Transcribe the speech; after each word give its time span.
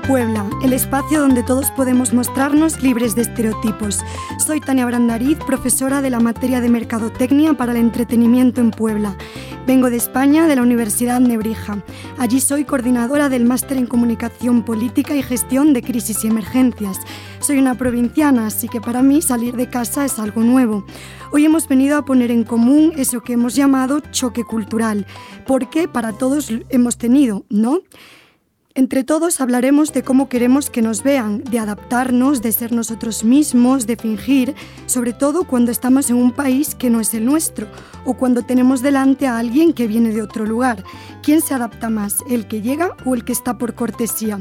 Puebla, 0.00 0.44
el 0.62 0.72
espacio 0.72 1.20
donde 1.20 1.42
todos 1.42 1.70
podemos 1.70 2.12
mostrarnos 2.12 2.82
libres 2.82 3.14
de 3.14 3.22
estereotipos. 3.22 4.00
Soy 4.44 4.60
Tania 4.60 4.86
Brandariz, 4.86 5.38
profesora 5.38 6.02
de 6.02 6.10
la 6.10 6.20
materia 6.20 6.60
de 6.60 6.68
Mercadotecnia 6.68 7.54
para 7.54 7.72
el 7.72 7.78
entretenimiento 7.78 8.60
en 8.60 8.70
Puebla. 8.70 9.16
Vengo 9.66 9.90
de 9.90 9.96
España, 9.96 10.46
de 10.46 10.56
la 10.56 10.62
Universidad 10.62 11.20
Nebrija. 11.20 11.82
Allí 12.18 12.40
soy 12.40 12.64
coordinadora 12.64 13.28
del 13.28 13.44
máster 13.44 13.78
en 13.78 13.86
Comunicación 13.86 14.64
Política 14.64 15.14
y 15.14 15.22
Gestión 15.22 15.72
de 15.72 15.82
Crisis 15.82 16.24
y 16.24 16.28
Emergencias. 16.28 16.98
Soy 17.40 17.58
una 17.58 17.76
provinciana, 17.76 18.46
así 18.46 18.68
que 18.68 18.80
para 18.80 19.02
mí 19.02 19.22
salir 19.22 19.56
de 19.56 19.68
casa 19.68 20.04
es 20.04 20.18
algo 20.18 20.42
nuevo. 20.42 20.84
Hoy 21.32 21.44
hemos 21.44 21.66
venido 21.66 21.96
a 21.98 22.04
poner 22.04 22.30
en 22.30 22.44
común 22.44 22.92
eso 22.96 23.22
que 23.22 23.32
hemos 23.32 23.54
llamado 23.54 24.00
choque 24.10 24.44
cultural, 24.44 25.06
porque 25.46 25.88
para 25.88 26.12
todos 26.12 26.52
hemos 26.70 26.96
tenido, 26.98 27.44
¿no? 27.50 27.80
Entre 28.76 29.04
todos 29.04 29.40
hablaremos 29.40 29.94
de 29.94 30.02
cómo 30.02 30.28
queremos 30.28 30.68
que 30.68 30.82
nos 30.82 31.02
vean, 31.02 31.42
de 31.44 31.58
adaptarnos, 31.58 32.42
de 32.42 32.52
ser 32.52 32.72
nosotros 32.72 33.24
mismos, 33.24 33.86
de 33.86 33.96
fingir, 33.96 34.54
sobre 34.84 35.14
todo 35.14 35.44
cuando 35.44 35.72
estamos 35.72 36.10
en 36.10 36.16
un 36.16 36.30
país 36.30 36.74
que 36.74 36.90
no 36.90 37.00
es 37.00 37.14
el 37.14 37.24
nuestro 37.24 37.68
o 38.04 38.18
cuando 38.18 38.42
tenemos 38.42 38.82
delante 38.82 39.26
a 39.26 39.38
alguien 39.38 39.72
que 39.72 39.86
viene 39.86 40.10
de 40.10 40.20
otro 40.20 40.44
lugar. 40.44 40.84
¿Quién 41.22 41.40
se 41.40 41.54
adapta 41.54 41.88
más, 41.88 42.18
el 42.28 42.46
que 42.48 42.60
llega 42.60 42.94
o 43.06 43.14
el 43.14 43.24
que 43.24 43.32
está 43.32 43.56
por 43.56 43.74
cortesía? 43.74 44.40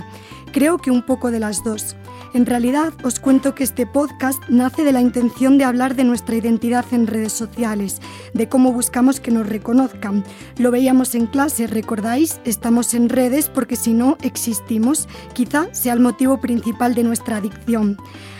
Creo 0.55 0.77
que 0.77 0.89
un 0.89 1.01
poco 1.01 1.31
de 1.31 1.41
las 1.41 1.65
dos. 1.65 1.97
En 2.33 2.45
realidad 2.45 2.93
os 3.03 3.19
cuento 3.19 3.53
que 3.53 3.65
este 3.65 3.85
podcast 3.85 4.41
nace 4.47 4.85
de 4.85 4.93
la 4.93 5.01
intención 5.01 5.57
de 5.57 5.65
hablar 5.65 5.97
de 5.97 6.05
nuestra 6.05 6.37
identidad 6.37 6.85
en 6.93 7.07
redes 7.07 7.33
sociales, 7.33 7.99
de 8.33 8.47
cómo 8.47 8.71
buscamos 8.71 9.19
que 9.19 9.31
nos 9.31 9.49
reconozcan. 9.49 10.23
Lo 10.57 10.71
veíamos 10.71 11.13
en 11.13 11.27
clase, 11.27 11.67
¿recordáis? 11.67 12.39
Estamos 12.45 12.93
en 12.93 13.09
redes 13.09 13.49
porque 13.49 13.75
si 13.75 13.91
no 13.91 14.17
existimos, 14.21 15.09
quizá 15.33 15.73
sea 15.73 15.91
el 15.91 15.99
motivo 15.99 16.39
principal 16.39 16.95
de 16.95 17.03
nuestra 17.03 17.35
adicción. 17.35 17.97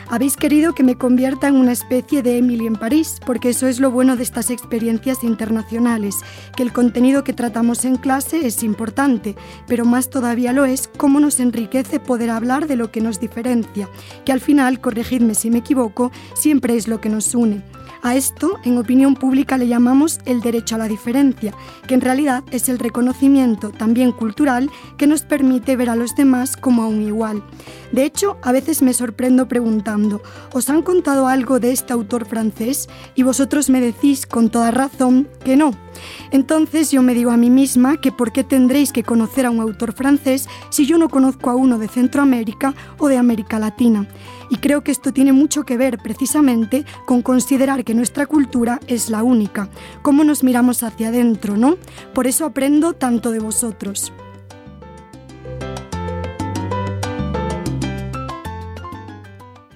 Habéis 0.07 0.37
querido 0.37 0.75
que 0.75 0.83
me 0.83 0.97
convierta 0.97 1.47
en 1.47 1.55
una 1.55 1.71
especie 1.71 2.21
de 2.21 2.37
Emily 2.37 2.67
en 2.67 2.75
París, 2.75 3.19
porque 3.25 3.49
eso 3.49 3.65
es 3.67 3.79
lo 3.79 3.89
bueno 3.89 4.15
de 4.15 4.23
estas 4.23 4.51
experiencias 4.51 5.23
internacionales, 5.23 6.17
que 6.55 6.61
el 6.61 6.71
contenido 6.71 7.23
que 7.23 7.33
tratamos 7.33 7.85
en 7.85 7.95
clase 7.95 8.45
es 8.45 8.61
importante, 8.61 9.35
pero 9.67 9.83
más 9.83 10.11
todavía 10.11 10.53
lo 10.53 10.65
es 10.65 10.87
cómo 10.95 11.19
nos 11.19 11.39
enriquece 11.39 11.99
poder 11.99 12.29
hablar 12.29 12.67
de 12.67 12.75
lo 12.75 12.91
que 12.91 13.01
nos 13.01 13.19
diferencia, 13.19 13.89
que 14.25 14.31
al 14.31 14.41
final, 14.41 14.79
corregidme 14.79 15.33
si 15.33 15.49
me 15.49 15.59
equivoco, 15.59 16.11
siempre 16.35 16.75
es 16.75 16.87
lo 16.87 17.01
que 17.01 17.09
nos 17.09 17.33
une. 17.33 17.63
A 18.05 18.15
esto, 18.15 18.59
en 18.63 18.77
opinión 18.77 19.15
pública, 19.15 19.57
le 19.57 19.67
llamamos 19.67 20.19
el 20.27 20.39
derecho 20.39 20.75
a 20.75 20.77
la 20.77 20.87
diferencia, 20.87 21.55
que 21.87 21.95
en 21.95 22.01
realidad 22.01 22.43
es 22.51 22.69
el 22.69 22.77
reconocimiento, 22.77 23.71
también 23.71 24.11
cultural, 24.11 24.69
que 24.99 25.07
nos 25.07 25.23
permite 25.23 25.75
ver 25.75 25.89
a 25.89 25.95
los 25.95 26.15
demás 26.15 26.55
como 26.55 26.83
a 26.83 26.87
un 26.87 27.01
igual. 27.01 27.43
De 27.91 28.05
hecho, 28.05 28.37
a 28.43 28.51
veces 28.51 28.83
me 28.83 28.93
sorprendo 28.93 29.47
preguntando, 29.47 30.21
¿os 30.53 30.69
han 30.69 30.83
contado 30.83 31.27
algo 31.27 31.59
de 31.59 31.71
este 31.71 31.93
autor 31.93 32.27
francés? 32.27 32.89
Y 33.15 33.23
vosotros 33.23 33.71
me 33.71 33.81
decís 33.81 34.27
con 34.27 34.51
toda 34.51 34.69
razón 34.69 35.27
que 35.43 35.55
no. 35.55 35.84
Entonces 36.31 36.91
yo 36.91 37.01
me 37.01 37.13
digo 37.13 37.31
a 37.31 37.37
mí 37.37 37.49
misma 37.49 37.97
que 37.97 38.11
por 38.11 38.31
qué 38.31 38.43
tendréis 38.43 38.91
que 38.91 39.03
conocer 39.03 39.45
a 39.45 39.51
un 39.51 39.59
autor 39.59 39.93
francés 39.93 40.47
si 40.69 40.85
yo 40.85 40.97
no 40.97 41.09
conozco 41.09 41.49
a 41.49 41.55
uno 41.55 41.77
de 41.77 41.87
Centroamérica 41.87 42.73
o 42.97 43.07
de 43.07 43.17
América 43.17 43.59
Latina. 43.59 44.07
Y 44.49 44.57
creo 44.57 44.83
que 44.83 44.91
esto 44.91 45.11
tiene 45.11 45.33
mucho 45.33 45.63
que 45.63 45.77
ver 45.77 45.97
precisamente 45.97 46.85
con 47.05 47.21
considerar 47.21 47.83
que 47.83 47.95
nuestra 47.95 48.25
cultura 48.27 48.79
es 48.87 49.09
la 49.09 49.23
única, 49.23 49.69
cómo 50.01 50.23
nos 50.23 50.43
miramos 50.43 50.83
hacia 50.83 51.07
adentro, 51.07 51.57
¿no? 51.57 51.77
Por 52.13 52.27
eso 52.27 52.45
aprendo 52.45 52.93
tanto 52.93 53.31
de 53.31 53.39
vosotros. 53.39 54.13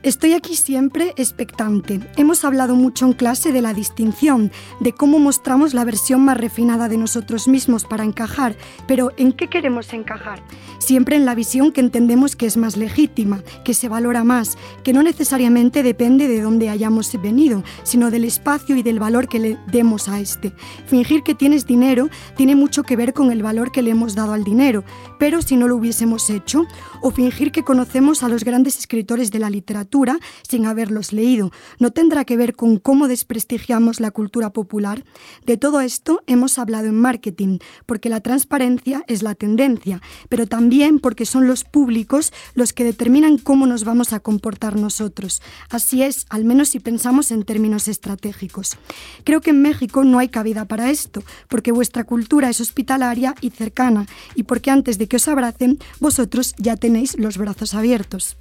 Estoy 0.02 0.32
aquí 0.32 0.56
siempre 0.56 1.14
expectante. 1.18 2.00
Hemos 2.16 2.46
hablado 2.46 2.76
mucho 2.76 3.06
en 3.06 3.12
clase 3.12 3.52
de 3.52 3.62
la 3.62 3.74
distinción, 3.74 4.50
de 4.80 4.94
cómo 4.94 5.20
mostramos 5.20 5.74
la 5.74 5.84
versión 5.84 6.24
más 6.24 6.38
refinada 6.38 6.88
de 6.88 6.98
nosotros 6.98 7.50
mismos 7.50 7.84
para 7.84 8.06
encajar, 8.06 8.56
pero 8.88 9.12
¿en 9.18 9.34
qué 9.34 9.48
queremos 9.48 9.92
encajar? 9.92 10.42
Siempre 10.80 11.18
en 11.18 11.26
la 11.26 11.36
visión 11.36 11.72
que 11.74 11.82
entendemos 11.82 12.38
que 12.38 12.46
es 12.46 12.56
más 12.56 12.78
legítima, 12.78 13.44
que 13.66 13.74
se 13.74 13.90
valora 13.90 14.24
más, 14.24 14.58
que 14.84 14.94
no 14.94 15.04
necesariamente 15.04 15.84
depende 15.84 16.28
de 16.30 16.42
dónde 16.42 16.70
hayamos 16.70 17.12
venido, 17.22 17.64
sino 17.84 18.10
del 18.12 18.24
espacio 18.24 18.78
y 18.78 18.82
del 18.82 18.98
valor 18.98 19.28
que 19.28 19.40
le 19.40 19.58
demos 19.68 20.08
a 20.08 20.20
este. 20.20 20.54
Fingir 20.88 21.22
que 21.24 21.36
tienes 21.36 21.68
dinero 21.68 22.10
tiene 22.38 22.56
mucho 22.56 22.84
que 22.84 22.96
ver 22.96 23.14
con 23.14 23.30
el 23.32 23.44
valor 23.44 23.72
que 23.72 23.82
le 23.82 23.92
hemos 23.92 24.16
dado 24.16 24.32
al 24.32 24.46
dinero, 24.46 24.86
pero 25.20 25.42
si 25.42 25.58
no 25.58 25.68
lo 25.68 25.76
hubiésemos 25.76 26.30
hecho, 26.30 26.66
o 27.02 27.12
fingir 27.12 27.52
que 27.52 27.64
conocemos 27.64 28.24
a 28.24 28.30
los 28.30 28.46
grandes 28.46 28.80
escritores 28.80 29.32
de 29.32 29.40
la 29.40 29.50
literatura, 29.50 30.18
sin 30.48 30.66
haberlos 30.66 31.12
leído. 31.12 31.52
¿No 31.80 31.92
tendrá 31.92 32.24
que 32.24 32.38
ver 32.38 32.56
con 32.56 32.78
cómo 32.78 33.08
desprestigiamos 33.10 34.00
la 34.00 34.12
cultura 34.12 34.52
popular? 34.54 35.04
De 35.46 35.58
todo 35.58 35.82
esto 35.82 36.22
hemos 36.26 36.58
hablado 36.58 36.88
en 36.88 37.00
marketing, 37.00 37.60
porque 37.86 38.10
la 38.10 38.22
transparencia 38.22 39.04
es 39.08 39.24
la 39.24 39.36
tendencia, 39.36 40.02
pero 40.30 40.48
también 40.48 40.69
porque 41.02 41.26
son 41.26 41.48
los 41.48 41.64
públicos 41.64 42.32
los 42.54 42.74
que 42.74 42.84
determinan 42.84 43.38
cómo 43.38 43.66
nos 43.66 43.84
vamos 43.84 44.14
a 44.14 44.20
comportar 44.20 44.76
nosotros. 44.76 45.42
Así 45.70 46.04
es, 46.04 46.26
al 46.30 46.46
menos 46.46 46.70
si 46.70 46.80
pensamos 46.80 47.32
en 47.32 47.44
términos 47.44 47.88
estratégicos. 47.88 48.78
Creo 49.24 49.42
que 49.42 49.50
en 49.50 49.62
México 49.62 50.04
no 50.04 50.20
hay 50.20 50.30
cabida 50.30 50.66
para 50.66 50.92
esto, 50.92 51.24
porque 51.48 51.72
vuestra 51.72 52.04
cultura 52.04 52.50
es 52.50 52.62
hospitalaria 52.62 53.36
y 53.42 53.50
cercana, 53.50 54.06
y 54.36 54.44
porque 54.44 54.72
antes 54.72 54.98
de 54.98 55.08
que 55.08 55.18
os 55.18 55.28
abracen, 55.28 55.80
vosotros 56.00 56.54
ya 56.58 56.78
tenéis 56.78 57.18
los 57.18 57.38
brazos 57.38 57.74
abiertos. 57.74 58.38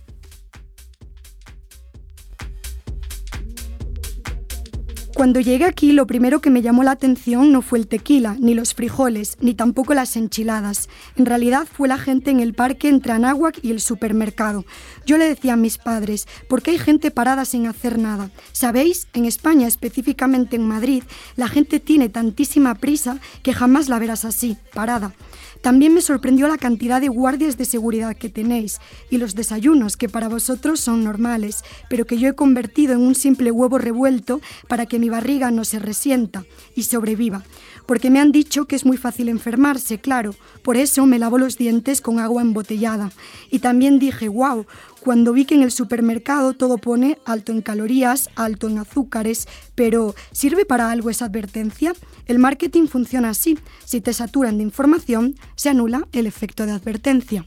Cuando 5.18 5.40
llegué 5.40 5.64
aquí, 5.64 5.90
lo 5.90 6.06
primero 6.06 6.40
que 6.40 6.48
me 6.48 6.62
llamó 6.62 6.84
la 6.84 6.92
atención 6.92 7.50
no 7.50 7.60
fue 7.60 7.80
el 7.80 7.88
tequila, 7.88 8.36
ni 8.38 8.54
los 8.54 8.72
frijoles, 8.72 9.36
ni 9.40 9.52
tampoco 9.52 9.92
las 9.92 10.14
enchiladas. 10.14 10.88
En 11.16 11.26
realidad 11.26 11.66
fue 11.66 11.88
la 11.88 11.98
gente 11.98 12.30
en 12.30 12.38
el 12.38 12.54
parque 12.54 12.88
entre 12.88 13.10
Anáhuac 13.10 13.58
y 13.64 13.72
el 13.72 13.80
supermercado. 13.80 14.64
Yo 15.06 15.18
le 15.18 15.28
decía 15.28 15.54
a 15.54 15.56
mis 15.56 15.76
padres, 15.76 16.28
¿por 16.48 16.62
qué 16.62 16.70
hay 16.70 16.78
gente 16.78 17.10
parada 17.10 17.44
sin 17.46 17.66
hacer 17.66 17.98
nada? 17.98 18.30
¿Sabéis? 18.52 19.08
En 19.12 19.24
España, 19.24 19.66
específicamente 19.66 20.54
en 20.54 20.68
Madrid, 20.68 21.02
la 21.34 21.48
gente 21.48 21.80
tiene 21.80 22.08
tantísima 22.08 22.76
prisa 22.76 23.18
que 23.42 23.52
jamás 23.52 23.88
la 23.88 23.98
verás 23.98 24.24
así, 24.24 24.56
parada. 24.72 25.14
También 25.60 25.92
me 25.92 26.00
sorprendió 26.00 26.46
la 26.46 26.56
cantidad 26.56 27.00
de 27.00 27.08
guardias 27.08 27.56
de 27.56 27.64
seguridad 27.64 28.16
que 28.16 28.28
tenéis 28.28 28.78
y 29.10 29.18
los 29.18 29.34
desayunos 29.34 29.96
que 29.96 30.08
para 30.08 30.28
vosotros 30.28 30.78
son 30.78 31.02
normales, 31.02 31.64
pero 31.90 32.06
que 32.06 32.18
yo 32.18 32.28
he 32.28 32.34
convertido 32.34 32.94
en 32.94 33.00
un 33.00 33.16
simple 33.16 33.50
huevo 33.50 33.78
revuelto 33.78 34.40
para 34.68 34.86
que 34.86 35.00
mi 35.00 35.07
barriga 35.08 35.50
no 35.50 35.64
se 35.64 35.78
resienta 35.78 36.44
y 36.74 36.84
sobreviva. 36.84 37.44
Porque 37.86 38.10
me 38.10 38.20
han 38.20 38.32
dicho 38.32 38.66
que 38.66 38.76
es 38.76 38.84
muy 38.84 38.98
fácil 38.98 39.28
enfermarse, 39.28 39.98
claro. 39.98 40.34
Por 40.62 40.76
eso 40.76 41.06
me 41.06 41.18
lavo 41.18 41.38
los 41.38 41.56
dientes 41.56 42.00
con 42.02 42.18
agua 42.18 42.42
embotellada. 42.42 43.10
Y 43.50 43.60
también 43.60 43.98
dije, 43.98 44.28
wow, 44.28 44.66
cuando 45.00 45.32
vi 45.32 45.46
que 45.46 45.54
en 45.54 45.62
el 45.62 45.70
supermercado 45.70 46.52
todo 46.52 46.76
pone 46.76 47.18
alto 47.24 47.50
en 47.50 47.62
calorías, 47.62 48.28
alto 48.34 48.68
en 48.68 48.78
azúcares, 48.78 49.48
pero 49.74 50.14
¿sirve 50.32 50.66
para 50.66 50.90
algo 50.90 51.08
esa 51.08 51.24
advertencia? 51.24 51.94
El 52.26 52.38
marketing 52.38 52.88
funciona 52.88 53.30
así. 53.30 53.58
Si 53.84 54.02
te 54.02 54.12
saturan 54.12 54.58
de 54.58 54.64
información, 54.64 55.36
se 55.56 55.70
anula 55.70 56.06
el 56.12 56.26
efecto 56.26 56.66
de 56.66 56.72
advertencia. 56.72 57.46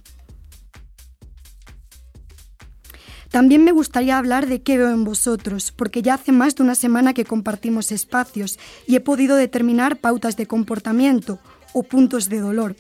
También 3.32 3.64
me 3.64 3.72
gustaría 3.72 4.18
hablar 4.18 4.48
de 4.48 4.62
qué 4.62 4.78
veo 4.78 4.90
en 4.90 5.06
vosotros, 5.06 5.72
porque 5.72 6.02
ya 6.02 6.16
hace 6.16 6.34
más 6.34 6.56
de 6.56 6.64
una 6.64 6.76
semana 6.76 7.14
que 7.14 7.24
compartimos 7.24 7.94
espacios 7.94 8.60
y 8.86 8.98
he 8.98 9.00
podido 9.00 9.38
determinar 9.38 9.98
pautas 9.98 10.36
de 10.36 10.48
comportamiento 10.48 11.40
o 11.72 11.84
puntos 11.84 12.28
de 12.28 12.42
dolor. 12.42 12.76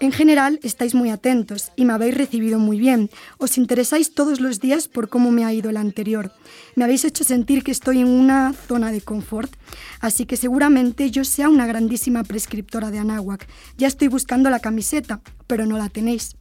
En 0.00 0.10
general, 0.10 0.58
estáis 0.62 0.94
muy 0.94 1.10
atentos 1.10 1.72
y 1.76 1.84
me 1.84 1.92
habéis 1.92 2.16
recibido 2.16 2.58
muy 2.58 2.78
bien. 2.78 3.10
Os 3.36 3.58
interesáis 3.58 4.14
todos 4.14 4.40
los 4.40 4.60
días 4.60 4.88
por 4.88 5.10
cómo 5.10 5.30
me 5.30 5.44
ha 5.44 5.52
ido 5.52 5.68
el 5.68 5.76
anterior. 5.76 6.32
Me 6.74 6.84
habéis 6.84 7.04
hecho 7.04 7.22
sentir 7.22 7.62
que 7.62 7.70
estoy 7.70 8.00
en 8.00 8.08
una 8.08 8.54
zona 8.54 8.90
de 8.92 9.02
confort, 9.02 9.52
así 10.00 10.24
que 10.24 10.38
seguramente 10.38 11.10
yo 11.10 11.24
sea 11.24 11.50
una 11.50 11.66
grandísima 11.66 12.24
prescriptora 12.24 12.90
de 12.90 12.98
Anáhuac. 12.98 13.46
Ya 13.76 13.88
estoy 13.88 14.08
buscando 14.08 14.48
la 14.48 14.58
camiseta, 14.58 15.20
pero 15.46 15.66
no 15.66 15.76
la 15.76 15.90
tenéis. 15.90 16.34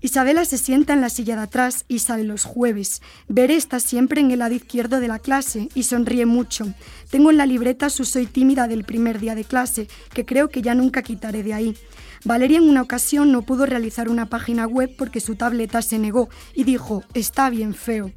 Isabela 0.00 0.44
se 0.44 0.58
sienta 0.58 0.92
en 0.92 1.00
la 1.00 1.10
silla 1.10 1.34
de 1.34 1.42
atrás 1.42 1.84
y 1.88 1.98
sale 1.98 2.22
los 2.22 2.44
jueves. 2.44 3.02
Veré 3.26 3.56
está 3.56 3.80
siempre 3.80 4.20
en 4.20 4.30
el 4.30 4.38
lado 4.38 4.54
izquierdo 4.54 5.00
de 5.00 5.08
la 5.08 5.18
clase 5.18 5.68
y 5.74 5.82
sonríe 5.82 6.24
mucho. 6.24 6.72
Tengo 7.10 7.30
en 7.30 7.36
la 7.36 7.46
libreta 7.46 7.90
su 7.90 8.04
soy 8.04 8.26
tímida 8.26 8.68
del 8.68 8.84
primer 8.84 9.18
día 9.18 9.34
de 9.34 9.44
clase, 9.44 9.88
que 10.14 10.24
creo 10.24 10.50
que 10.50 10.62
ya 10.62 10.74
nunca 10.74 11.02
quitaré 11.02 11.42
de 11.42 11.54
ahí. 11.54 11.76
Valeria 12.24 12.58
en 12.58 12.68
una 12.68 12.82
ocasión 12.82 13.32
no 13.32 13.42
pudo 13.42 13.66
realizar 13.66 14.08
una 14.08 14.26
página 14.26 14.66
web 14.66 14.94
porque 14.96 15.20
su 15.20 15.34
tableta 15.34 15.82
se 15.82 15.98
negó 15.98 16.28
y 16.54 16.64
dijo, 16.64 17.02
está 17.14 17.50
bien 17.50 17.74
feo. 17.74 18.12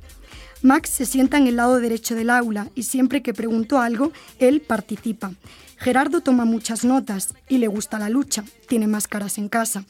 Max 0.62 0.90
se 0.90 1.08
sienta 1.08 1.38
en 1.38 1.48
el 1.48 1.56
lado 1.56 1.80
derecho 1.80 2.14
del 2.14 2.30
aula 2.30 2.70
y 2.76 2.84
siempre 2.84 3.24
que 3.24 3.34
pregunto 3.34 3.80
algo, 3.80 4.12
él 4.38 4.62
participa. 4.62 5.32
Gerardo 5.78 6.22
toma 6.22 6.46
muchas 6.46 6.86
notas 6.86 7.34
y 7.50 7.58
le 7.58 7.68
gusta 7.68 7.98
la 7.98 8.10
lucha, 8.10 8.44
tiene 8.68 8.86
máscaras 8.86 9.40
en 9.40 9.50
casa. 9.50 9.84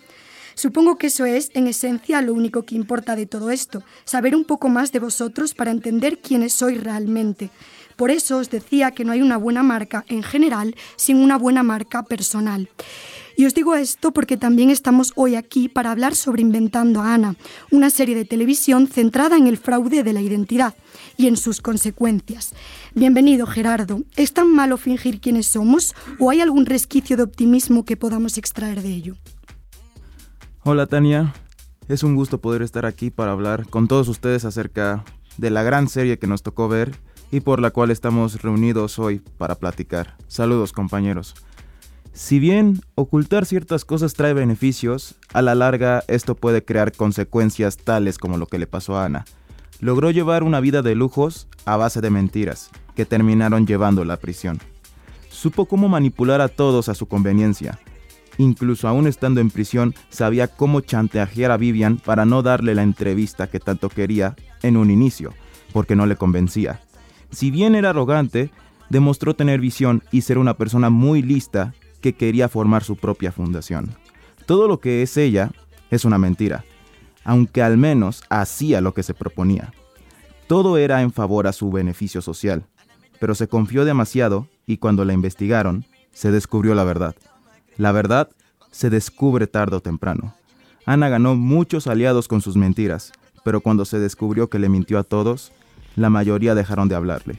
Supongo 0.55 0.97
que 0.97 1.07
eso 1.07 1.25
es, 1.25 1.51
en 1.53 1.67
esencia, 1.67 2.21
lo 2.21 2.33
único 2.33 2.63
que 2.63 2.75
importa 2.75 3.15
de 3.15 3.25
todo 3.25 3.51
esto, 3.51 3.83
saber 4.05 4.35
un 4.35 4.45
poco 4.45 4.69
más 4.69 4.91
de 4.91 4.99
vosotros 4.99 5.53
para 5.53 5.71
entender 5.71 6.19
quiénes 6.19 6.53
sois 6.53 6.81
realmente. 6.83 7.49
Por 7.95 8.09
eso 8.09 8.37
os 8.37 8.49
decía 8.49 8.91
que 8.91 9.05
no 9.05 9.11
hay 9.11 9.21
una 9.21 9.37
buena 9.37 9.63
marca 9.63 10.05
en 10.07 10.23
general 10.23 10.75
sin 10.95 11.17
una 11.17 11.37
buena 11.37 11.61
marca 11.63 12.03
personal. 12.03 12.69
Y 13.37 13.45
os 13.45 13.53
digo 13.53 13.75
esto 13.75 14.11
porque 14.11 14.37
también 14.37 14.69
estamos 14.69 15.13
hoy 15.15 15.35
aquí 15.35 15.69
para 15.69 15.91
hablar 15.91 16.15
sobre 16.15 16.41
Inventando 16.41 17.01
a 17.01 17.13
Ana, 17.13 17.35
una 17.71 17.89
serie 17.89 18.15
de 18.15 18.25
televisión 18.25 18.87
centrada 18.87 19.37
en 19.37 19.47
el 19.47 19.57
fraude 19.57 20.03
de 20.03 20.13
la 20.13 20.21
identidad 20.21 20.75
y 21.17 21.27
en 21.27 21.37
sus 21.37 21.61
consecuencias. 21.61 22.53
Bienvenido, 22.93 23.45
Gerardo. 23.45 24.01
¿Es 24.15 24.33
tan 24.33 24.53
malo 24.53 24.77
fingir 24.77 25.21
quiénes 25.21 25.47
somos 25.47 25.95
o 26.19 26.29
hay 26.29 26.41
algún 26.41 26.65
resquicio 26.65 27.17
de 27.17 27.23
optimismo 27.23 27.85
que 27.85 27.97
podamos 27.97 28.37
extraer 28.37 28.81
de 28.81 28.89
ello? 28.89 29.15
Hola, 30.63 30.85
Tania. 30.85 31.33
Es 31.87 32.03
un 32.03 32.15
gusto 32.15 32.39
poder 32.39 32.61
estar 32.61 32.85
aquí 32.85 33.09
para 33.09 33.31
hablar 33.31 33.65
con 33.67 33.87
todos 33.87 34.07
ustedes 34.07 34.45
acerca 34.45 35.03
de 35.37 35.49
la 35.49 35.63
gran 35.63 35.89
serie 35.89 36.19
que 36.19 36.27
nos 36.27 36.43
tocó 36.43 36.67
ver 36.67 36.95
y 37.31 37.39
por 37.39 37.59
la 37.59 37.71
cual 37.71 37.89
estamos 37.89 38.43
reunidos 38.43 38.99
hoy 38.99 39.23
para 39.39 39.55
platicar. 39.55 40.17
Saludos, 40.27 40.71
compañeros. 40.71 41.33
Si 42.13 42.37
bien 42.37 42.79
ocultar 42.93 43.47
ciertas 43.47 43.85
cosas 43.85 44.13
trae 44.13 44.35
beneficios, 44.35 45.15
a 45.33 45.41
la 45.41 45.55
larga 45.55 46.03
esto 46.07 46.35
puede 46.35 46.63
crear 46.63 46.91
consecuencias 46.91 47.77
tales 47.77 48.19
como 48.19 48.37
lo 48.37 48.45
que 48.45 48.59
le 48.59 48.67
pasó 48.67 48.97
a 48.97 49.05
Ana. 49.05 49.25
Logró 49.79 50.11
llevar 50.11 50.43
una 50.43 50.59
vida 50.59 50.83
de 50.83 50.93
lujos 50.93 51.47
a 51.65 51.75
base 51.75 52.01
de 52.01 52.11
mentiras, 52.11 52.69
que 52.95 53.07
terminaron 53.07 53.65
llevándola 53.65 54.13
a 54.13 54.17
prisión. 54.17 54.59
Supo 55.27 55.65
cómo 55.65 55.89
manipular 55.89 56.39
a 56.39 56.49
todos 56.49 56.87
a 56.87 56.93
su 56.93 57.07
conveniencia. 57.07 57.79
Incluso 58.37 58.87
aún 58.87 59.07
estando 59.07 59.41
en 59.41 59.49
prisión, 59.49 59.93
sabía 60.09 60.47
cómo 60.47 60.81
chantajear 60.81 61.51
a 61.51 61.57
Vivian 61.57 61.97
para 61.97 62.25
no 62.25 62.41
darle 62.41 62.75
la 62.75 62.83
entrevista 62.83 63.47
que 63.47 63.59
tanto 63.59 63.89
quería 63.89 64.35
en 64.63 64.77
un 64.77 64.89
inicio, 64.89 65.33
porque 65.73 65.95
no 65.95 66.05
le 66.05 66.15
convencía. 66.15 66.81
Si 67.31 67.51
bien 67.51 67.75
era 67.75 67.91
arrogante, 67.91 68.51
demostró 68.89 69.35
tener 69.35 69.59
visión 69.59 70.03
y 70.11 70.21
ser 70.21 70.37
una 70.37 70.55
persona 70.55 70.89
muy 70.89 71.21
lista 71.21 71.73
que 72.01 72.13
quería 72.13 72.49
formar 72.49 72.83
su 72.83 72.97
propia 72.97 73.31
fundación. 73.31 73.95
Todo 74.45 74.67
lo 74.67 74.79
que 74.79 75.01
es 75.01 75.15
ella 75.17 75.51
es 75.91 76.03
una 76.03 76.17
mentira, 76.17 76.65
aunque 77.23 77.61
al 77.61 77.77
menos 77.77 78.23
hacía 78.29 78.81
lo 78.81 78.93
que 78.93 79.03
se 79.03 79.13
proponía. 79.13 79.73
Todo 80.47 80.77
era 80.77 81.01
en 81.01 81.11
favor 81.11 81.47
a 81.47 81.53
su 81.53 81.71
beneficio 81.71 82.21
social, 82.21 82.65
pero 83.19 83.35
se 83.35 83.47
confió 83.47 83.85
demasiado 83.85 84.47
y 84.65 84.77
cuando 84.77 85.05
la 85.05 85.13
investigaron, 85.13 85.85
se 86.11 86.31
descubrió 86.31 86.75
la 86.75 86.83
verdad. 86.83 87.15
La 87.77 87.91
verdad 87.91 88.29
se 88.71 88.89
descubre 88.89 89.47
tarde 89.47 89.77
o 89.77 89.81
temprano. 89.81 90.33
Ana 90.85 91.09
ganó 91.09 91.35
muchos 91.35 91.87
aliados 91.87 92.27
con 92.27 92.41
sus 92.41 92.55
mentiras, 92.55 93.11
pero 93.43 93.61
cuando 93.61 93.85
se 93.85 93.99
descubrió 93.99 94.49
que 94.49 94.59
le 94.59 94.69
mintió 94.69 94.99
a 94.99 95.03
todos, 95.03 95.51
la 95.95 96.09
mayoría 96.09 96.55
dejaron 96.55 96.87
de 96.87 96.95
hablarle. 96.95 97.37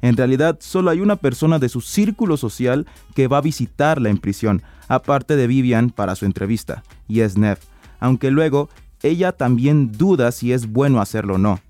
En 0.00 0.16
realidad, 0.16 0.58
solo 0.60 0.90
hay 0.90 1.00
una 1.00 1.16
persona 1.16 1.58
de 1.58 1.68
su 1.68 1.80
círculo 1.80 2.36
social 2.36 2.86
que 3.14 3.26
va 3.26 3.38
a 3.38 3.42
visitarla 3.42 4.08
en 4.08 4.18
prisión, 4.18 4.62
aparte 4.86 5.36
de 5.36 5.46
Vivian 5.46 5.90
para 5.90 6.14
su 6.14 6.24
entrevista, 6.24 6.84
y 7.08 7.20
es 7.20 7.36
Nev, 7.36 7.58
aunque 7.98 8.30
luego 8.30 8.68
ella 9.02 9.32
también 9.32 9.92
duda 9.92 10.30
si 10.32 10.52
es 10.52 10.70
bueno 10.70 11.00
hacerlo 11.00 11.34
o 11.34 11.38
no. 11.38 11.60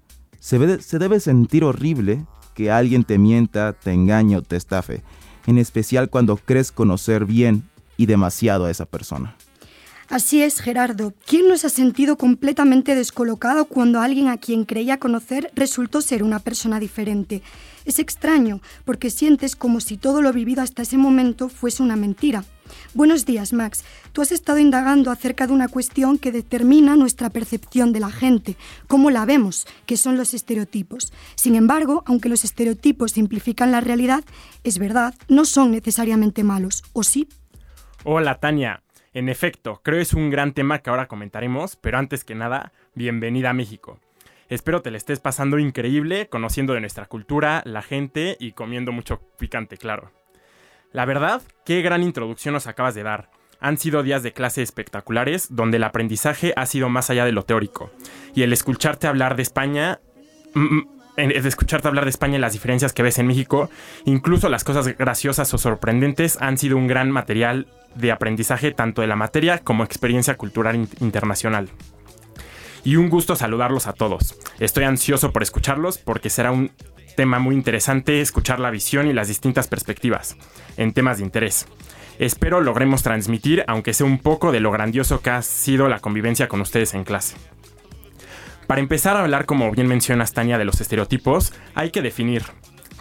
Se, 0.41 0.81
se 0.81 0.99
debe 0.99 1.21
sentir 1.21 1.65
horrible 1.65 2.27
que 2.55 2.71
alguien 2.71 3.05
te 3.05 3.19
mienta, 3.19 3.73
te 3.73 3.93
engañe 3.93 4.37
o 4.37 4.43
te 4.43 4.57
estafe, 4.57 5.03
en 5.47 5.59
especial 5.59 6.11
cuando 6.11 6.37
crees 6.37 6.71
conocer 6.71 7.25
bien 7.25 7.65
y 7.99 8.07
demasiado 8.07 8.65
a 8.65 8.71
esa 8.71 8.87
persona. 8.87 9.37
Así 10.09 10.41
es, 10.41 10.61
Gerardo. 10.61 11.13
¿Quién 11.27 11.49
no 11.49 11.59
se 11.59 11.67
ha 11.67 11.71
sentido 11.71 12.17
completamente 12.17 12.95
descolocado 12.95 13.67
cuando 13.67 14.01
alguien 14.01 14.29
a 14.29 14.39
quien 14.39 14.65
creía 14.65 14.99
conocer 14.99 15.51
resultó 15.55 16.01
ser 16.01 16.23
una 16.23 16.39
persona 16.39 16.81
diferente? 16.81 17.43
Es 17.85 17.99
extraño, 17.99 18.63
porque 18.87 19.11
sientes 19.11 19.55
como 19.55 19.81
si 19.81 19.99
todo 19.99 20.23
lo 20.23 20.33
vivido 20.33 20.63
hasta 20.63 20.81
ese 20.81 20.97
momento 20.97 21.51
fuese 21.51 21.83
una 21.83 21.97
mentira. 21.97 22.45
Buenos 22.95 23.27
días, 23.27 23.53
Max. 23.53 23.85
Tú 24.13 24.23
has 24.23 24.33
estado 24.33 24.59
indagando 24.59 25.11
acerca 25.11 25.47
de 25.47 25.53
una 25.53 25.69
cuestión 25.69 26.17
que 26.17 26.33
determina 26.33 26.97
nuestra 26.97 27.29
percepción 27.29 27.93
de 27.93 28.01
la 28.01 28.11
gente, 28.11 28.57
cómo 28.87 29.11
la 29.11 29.27
vemos, 29.27 29.67
que 29.85 29.99
son 29.99 30.17
los 30.17 30.33
estereotipos. 30.33 31.13
Sin 31.35 31.55
embargo, 31.55 32.03
aunque 32.07 32.31
los 32.31 32.45
estereotipos 32.45 33.13
simplifican 33.13 33.73
la 33.73 33.83
realidad, 33.83 34.25
es 34.65 34.79
verdad, 34.79 35.15
no 35.29 35.45
son 35.45 35.71
necesariamente 35.71 36.45
malos, 36.45 36.83
¿o 36.95 37.03
sí? 37.03 37.29
Hola, 38.05 38.37
Tania. 38.37 38.83
En 39.13 39.29
efecto, 39.29 39.81
creo 39.83 40.01
es 40.01 40.15
un 40.15 40.31
gran 40.31 40.53
tema 40.53 40.79
que 40.79 40.89
ahora 40.89 41.09
comentaremos, 41.09 41.75
pero 41.75 41.99
antes 41.99 42.23
que 42.23 42.37
nada, 42.37 42.73
bienvenida 42.95 43.51
a 43.51 43.55
México. 43.55 43.99
Espero 44.49 44.83
te 44.83 44.93
le 44.93 44.99
estés 44.99 45.19
pasando 45.19 45.59
increíble, 45.59 46.29
conociendo 46.29 46.75
de 46.75 46.81
nuestra 46.81 47.07
cultura, 47.07 47.61
la 47.65 47.83
gente 47.83 48.37
y 48.39 48.53
comiendo 48.53 48.93
mucho 48.93 49.21
picante, 49.37 49.77
claro. 49.77 50.13
La 50.93 51.07
verdad, 51.07 51.43
qué 51.65 51.83
gran 51.83 52.05
introducción 52.05 52.55
nos 52.55 52.69
acabas 52.69 52.95
de 52.95 53.03
dar. 53.03 53.31
Han 53.59 53.79
sido 53.79 54.05
días 54.05 54.23
de 54.23 54.33
clase 54.33 54.63
espectaculares 54.63 55.49
donde 55.51 55.79
el 55.79 55.85
aprendizaje 55.85 56.53
ha 56.55 56.67
sido 56.67 56.89
más 56.89 57.11
allá 57.11 57.25
de 57.25 57.33
lo 57.33 57.43
teórico. 57.43 57.91
Y 58.33 58.43
el 58.43 58.53
escucharte 58.53 59.09
hablar 59.09 59.35
de 59.35 59.43
España 59.43 60.01
mm, 60.55 60.61
mm, 60.61 60.98
de 61.27 61.49
escucharte 61.49 61.89
hablar 61.89 62.05
de 62.05 62.11
España 62.11 62.39
y 62.39 62.41
las 62.41 62.53
diferencias 62.53 62.93
que 62.93 63.03
ves 63.03 63.19
en 63.19 63.27
México, 63.27 63.71
incluso 64.05 64.49
las 64.49 64.65
cosas 64.65 64.97
graciosas 64.97 65.53
o 65.53 65.59
sorprendentes 65.59 66.39
han 66.41 66.59
sido 66.59 66.77
un 66.77 66.87
gran 66.87 67.11
material 67.11 67.67
de 67.95 68.13
aprendizaje 68.13 68.71
tanto 68.71 69.03
de 69.03 69.09
la 69.09 69.17
materia 69.17 69.59
como 69.59 69.85
experiencia 69.85 70.37
cultural 70.37 70.89
internacional. 71.01 71.71
Y 72.85 72.97
un 72.97 73.11
gusto 73.11 73.35
saludarlos 73.35 73.87
a 73.87 73.93
todos. 73.93 74.39
Estoy 74.61 74.85
ansioso 74.85 75.33
por 75.33 75.43
escucharlos 75.43 75.99
porque 75.99 76.31
será 76.31 76.53
un 76.53 76.71
tema 77.17 77.41
muy 77.41 77.57
interesante 77.57 78.21
escuchar 78.21 78.61
la 78.61 78.71
visión 78.71 79.09
y 79.09 79.13
las 79.13 79.27
distintas 79.27 79.67
perspectivas 79.67 80.37
en 80.77 80.93
temas 80.93 81.19
de 81.19 81.25
interés. 81.25 81.67
Espero 82.21 82.61
logremos 82.61 83.03
transmitir, 83.03 83.65
aunque 83.67 83.93
sea 83.93 84.07
un 84.07 84.19
poco, 84.19 84.53
de 84.53 84.61
lo 84.61 84.71
grandioso 84.71 85.21
que 85.21 85.31
ha 85.31 85.43
sido 85.43 85.89
la 85.89 85.99
convivencia 85.99 86.49
con 86.49 86.61
ustedes 86.61 86.95
en 86.95 87.05
clase. 87.05 87.37
Para 88.69 88.83
empezar 88.83 89.17
a 89.17 89.21
hablar, 89.21 89.47
como 89.47 89.71
bien 89.73 89.87
mencionas 89.87 90.35
Tania, 90.35 90.59
de 90.59 90.67
los 90.67 90.83
estereotipos, 90.83 91.55
hay 91.75 91.91
que 91.91 92.03
definir 92.03 92.43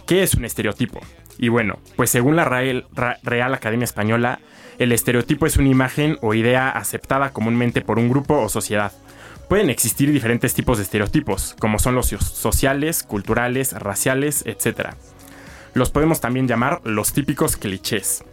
qué 0.06 0.22
es 0.22 0.32
un 0.32 0.46
estereotipo. 0.46 0.98
Y 1.36 1.50
bueno, 1.50 1.78
pues 1.94 2.08
según 2.08 2.36
la 2.36 2.46
Real, 2.46 3.54
Academia 3.54 3.84
Española, 3.84 4.40
el 4.78 4.92
estereotipo 4.92 5.44
es 5.44 5.58
una 5.58 5.68
imagen 5.68 6.16
o 6.22 6.32
idea 6.32 6.70
aceptada 6.70 7.34
comúnmente 7.34 7.82
por 7.82 7.98
un 7.98 8.08
grupo 8.08 8.40
o 8.40 8.48
sociedad. 8.48 8.92
Pueden 9.50 9.68
existir 9.68 10.10
diferentes 10.10 10.54
tipos 10.54 10.78
de 10.78 10.84
estereotipos, 10.84 11.54
como 11.58 11.78
son 11.78 11.94
los 11.94 12.06
sociales, 12.06 13.02
culturales, 13.02 13.74
raciales, 13.74 14.44
etc. 14.46 14.94
Los 15.74 15.90
podemos 15.90 16.22
también 16.22 16.48
llamar 16.48 16.80
los 16.84 17.12
típicos 17.12 17.58
clichés. 17.58 18.24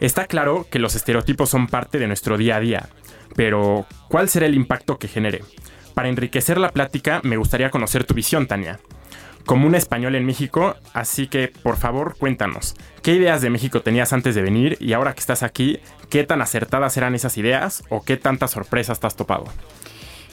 Está 0.00 0.26
claro 0.26 0.66
que 0.68 0.80
los 0.80 0.96
estereotipos 0.96 1.48
son 1.48 1.68
parte 1.68 2.00
de 2.00 2.08
nuestro 2.08 2.36
día 2.36 2.56
a 2.56 2.60
día, 2.60 2.88
pero 3.36 3.86
¿cuál 4.08 4.28
será 4.28 4.46
el 4.46 4.56
impacto 4.56 4.98
que 4.98 5.06
genere? 5.06 5.42
Para 5.94 6.08
enriquecer 6.08 6.58
la 6.58 6.70
plática, 6.70 7.20
me 7.22 7.36
gustaría 7.36 7.70
conocer 7.70 8.04
tu 8.04 8.14
visión, 8.14 8.46
Tania. 8.46 8.80
Como 9.46 9.66
una 9.66 9.78
española 9.78 10.18
en 10.18 10.26
México, 10.26 10.74
así 10.92 11.28
que 11.28 11.48
por 11.48 11.76
favor 11.76 12.16
cuéntanos, 12.18 12.74
¿qué 13.02 13.14
ideas 13.14 13.42
de 13.42 13.50
México 13.50 13.82
tenías 13.82 14.12
antes 14.12 14.34
de 14.34 14.42
venir 14.42 14.76
y 14.80 14.94
ahora 14.94 15.12
que 15.12 15.20
estás 15.20 15.42
aquí, 15.42 15.78
qué 16.08 16.24
tan 16.24 16.40
acertadas 16.40 16.96
eran 16.96 17.14
esas 17.14 17.36
ideas 17.36 17.84
o 17.90 18.02
qué 18.02 18.16
tantas 18.16 18.52
sorpresas 18.52 19.00
te 19.00 19.06
has 19.06 19.16
topado? 19.16 19.44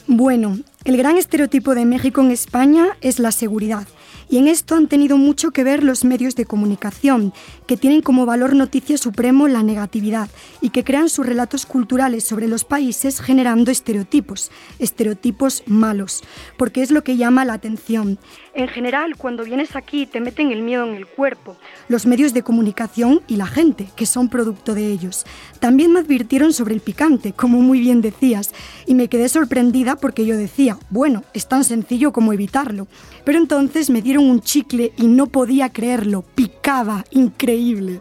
Bueno, 0.06 0.58
el 0.84 0.96
gran 0.96 1.18
estereotipo 1.18 1.74
de 1.74 1.84
México 1.84 2.22
en 2.22 2.30
España 2.32 2.96
es 3.02 3.18
la 3.18 3.32
seguridad. 3.32 3.86
Y 4.32 4.38
en 4.38 4.48
esto 4.48 4.76
han 4.76 4.88
tenido 4.88 5.18
mucho 5.18 5.50
que 5.50 5.62
ver 5.62 5.84
los 5.84 6.06
medios 6.06 6.36
de 6.36 6.46
comunicación, 6.46 7.34
que 7.66 7.76
tienen 7.76 8.00
como 8.00 8.24
valor 8.24 8.56
noticia 8.56 8.96
supremo 8.96 9.46
la 9.46 9.62
negatividad 9.62 10.30
y 10.62 10.70
que 10.70 10.84
crean 10.84 11.10
sus 11.10 11.26
relatos 11.26 11.66
culturales 11.66 12.24
sobre 12.24 12.48
los 12.48 12.64
países 12.64 13.20
generando 13.20 13.70
estereotipos, 13.70 14.50
estereotipos 14.78 15.64
malos, 15.66 16.22
porque 16.56 16.80
es 16.80 16.90
lo 16.90 17.04
que 17.04 17.18
llama 17.18 17.44
la 17.44 17.52
atención. 17.52 18.18
En 18.54 18.68
general, 18.68 19.16
cuando 19.16 19.44
vienes 19.44 19.76
aquí 19.76 20.04
te 20.04 20.20
meten 20.20 20.52
el 20.52 20.60
miedo 20.60 20.84
en 20.86 20.94
el 20.94 21.06
cuerpo, 21.06 21.56
los 21.88 22.04
medios 22.04 22.34
de 22.34 22.42
comunicación 22.42 23.22
y 23.26 23.36
la 23.36 23.46
gente, 23.46 23.88
que 23.96 24.04
son 24.04 24.28
producto 24.28 24.74
de 24.74 24.88
ellos. 24.88 25.24
También 25.58 25.90
me 25.90 26.00
advirtieron 26.00 26.52
sobre 26.52 26.74
el 26.74 26.82
picante, 26.82 27.32
como 27.32 27.62
muy 27.62 27.80
bien 27.80 28.02
decías, 28.02 28.52
y 28.86 28.94
me 28.94 29.08
quedé 29.08 29.30
sorprendida 29.30 29.96
porque 29.96 30.26
yo 30.26 30.36
decía, 30.36 30.76
bueno, 30.90 31.24
es 31.32 31.48
tan 31.48 31.64
sencillo 31.64 32.12
como 32.12 32.34
evitarlo. 32.34 32.88
Pero 33.24 33.38
entonces 33.38 33.88
me 33.88 34.02
dieron 34.02 34.28
un 34.28 34.42
chicle 34.42 34.92
y 34.98 35.06
no 35.06 35.28
podía 35.28 35.70
creerlo, 35.70 36.20
picaba, 36.20 37.06
increíble. 37.10 38.00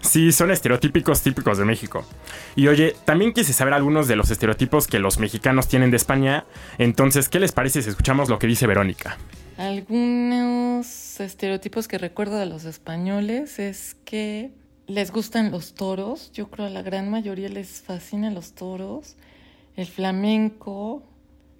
Sí, 0.00 0.30
son 0.30 0.52
estereotípicos 0.52 1.22
típicos 1.22 1.58
de 1.58 1.64
México. 1.64 2.04
Y 2.54 2.68
oye, 2.68 2.94
también 3.04 3.32
quise 3.32 3.52
saber 3.52 3.74
algunos 3.74 4.06
de 4.06 4.14
los 4.14 4.30
estereotipos 4.30 4.86
que 4.86 5.00
los 5.00 5.18
mexicanos 5.18 5.66
tienen 5.66 5.90
de 5.90 5.96
España. 5.96 6.44
Entonces, 6.78 7.28
¿qué 7.28 7.40
les 7.40 7.50
parece 7.50 7.82
si 7.82 7.90
escuchamos 7.90 8.28
lo 8.28 8.38
que 8.38 8.46
dice 8.46 8.68
Verónica? 8.68 9.18
Algunos 9.62 11.20
estereotipos 11.20 11.86
que 11.86 11.96
recuerdo 11.96 12.36
de 12.36 12.46
los 12.46 12.64
españoles 12.64 13.60
es 13.60 13.94
que 14.04 14.50
les 14.88 15.12
gustan 15.12 15.52
los 15.52 15.74
toros. 15.74 16.32
Yo 16.32 16.50
creo 16.50 16.66
a 16.66 16.68
la 16.68 16.82
gran 16.82 17.08
mayoría 17.08 17.48
les 17.48 17.80
fascinan 17.80 18.34
los 18.34 18.54
toros. 18.54 19.16
el 19.76 19.86
flamenco, 19.86 21.04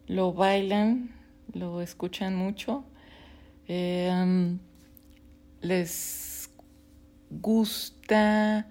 lo 0.08 0.32
bailan, 0.32 1.12
lo 1.52 1.80
escuchan 1.80 2.34
mucho. 2.34 2.84
Em, 3.68 4.58
les 5.60 6.50
gusta 7.30 8.66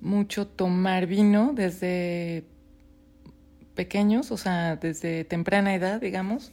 mucho 0.00 0.46
tomar 0.46 1.06
vino 1.08 1.54
desde 1.54 2.44
pequeños, 3.74 4.30
o 4.30 4.36
sea, 4.36 4.76
desde 4.76 5.24
temprana 5.24 5.74
edad, 5.74 6.00
digamos. 6.00 6.52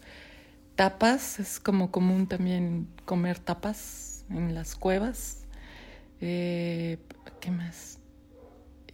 Tapas, 0.81 1.39
es 1.39 1.59
como 1.59 1.91
común 1.91 2.25
también 2.25 2.87
comer 3.05 3.37
tapas 3.37 4.25
en 4.31 4.55
las 4.55 4.75
cuevas. 4.75 5.45
Eh, 6.19 6.97
¿Qué 7.39 7.51
más? 7.51 7.99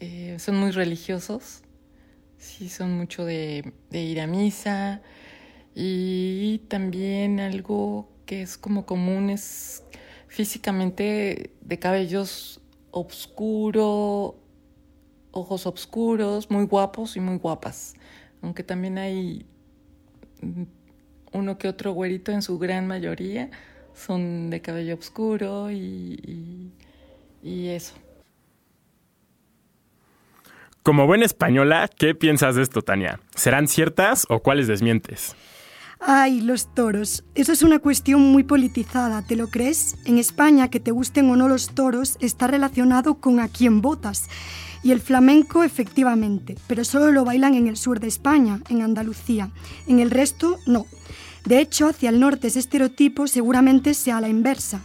Eh, 0.01 0.35
son 0.37 0.57
muy 0.57 0.71
religiosos, 0.71 1.61
sí, 2.37 2.67
son 2.67 2.91
mucho 2.97 3.23
de, 3.23 3.71
de 3.89 4.01
ir 4.01 4.19
a 4.19 4.27
misa. 4.27 5.01
Y 5.75 6.57
también 6.67 7.39
algo 7.39 8.09
que 8.25 8.41
es 8.41 8.57
como 8.57 8.85
común 8.85 9.29
es 9.29 9.81
físicamente 10.27 11.55
de 11.61 11.79
cabellos 11.79 12.59
oscuro, 12.91 14.35
ojos 15.31 15.65
oscuros, 15.65 16.51
muy 16.51 16.65
guapos 16.65 17.15
y 17.15 17.21
muy 17.21 17.37
guapas. 17.37 17.93
Aunque 18.41 18.63
también 18.63 18.97
hay 18.97 19.45
uno 21.31 21.57
que 21.57 21.67
otro 21.67 21.91
güerito 21.91 22.31
en 22.31 22.41
su 22.41 22.57
gran 22.57 22.87
mayoría, 22.87 23.49
son 23.93 24.49
de 24.49 24.61
cabello 24.61 24.95
oscuro 24.95 25.71
y, 25.71 26.71
y 27.41 27.67
eso. 27.67 27.93
Como 30.83 31.05
buena 31.05 31.25
española, 31.25 31.89
¿qué 31.97 32.15
piensas 32.15 32.55
de 32.55 32.61
esto, 32.61 32.81
Tania? 32.81 33.19
¿Serán 33.35 33.67
ciertas 33.67 34.25
o 34.29 34.39
cuáles 34.39 34.67
desmientes? 34.67 35.35
Ay, 35.99 36.41
los 36.41 36.73
toros. 36.73 37.23
Eso 37.35 37.51
es 37.51 37.63
una 37.63 37.79
cuestión 37.79 38.21
muy 38.21 38.43
politizada, 38.43 39.21
¿te 39.23 39.35
lo 39.35 39.47
crees? 39.47 39.97
En 40.05 40.17
España, 40.17 40.69
que 40.69 40.79
te 40.79 40.91
gusten 40.91 41.29
o 41.29 41.35
no 41.35 41.47
los 41.47 41.73
toros 41.73 42.17
está 42.21 42.47
relacionado 42.47 43.15
con 43.15 43.39
a 43.39 43.49
quién 43.49 43.81
votas. 43.81 44.29
Y 44.87 44.93
el 44.93 45.01
flamenco, 45.01 45.65
efectivamente, 45.65 46.55
pero 46.65 46.85
solo 46.85 47.11
lo 47.11 47.25
bailan 47.25 47.55
en 47.55 47.67
el 47.67 47.75
sur 47.75 47.99
de 47.99 48.07
España, 48.07 48.61
en 48.69 48.81
Andalucía. 48.81 49.49
En 49.85 49.99
el 49.99 50.09
resto, 50.09 50.59
no. 50.65 50.85
De 51.43 51.59
hecho, 51.59 51.89
hacia 51.89 52.07
el 52.09 52.21
norte 52.21 52.47
ese 52.47 52.59
estereotipo 52.59 53.27
seguramente 53.27 53.93
sea 53.93 54.21
la 54.21 54.29
inversa. 54.29 54.79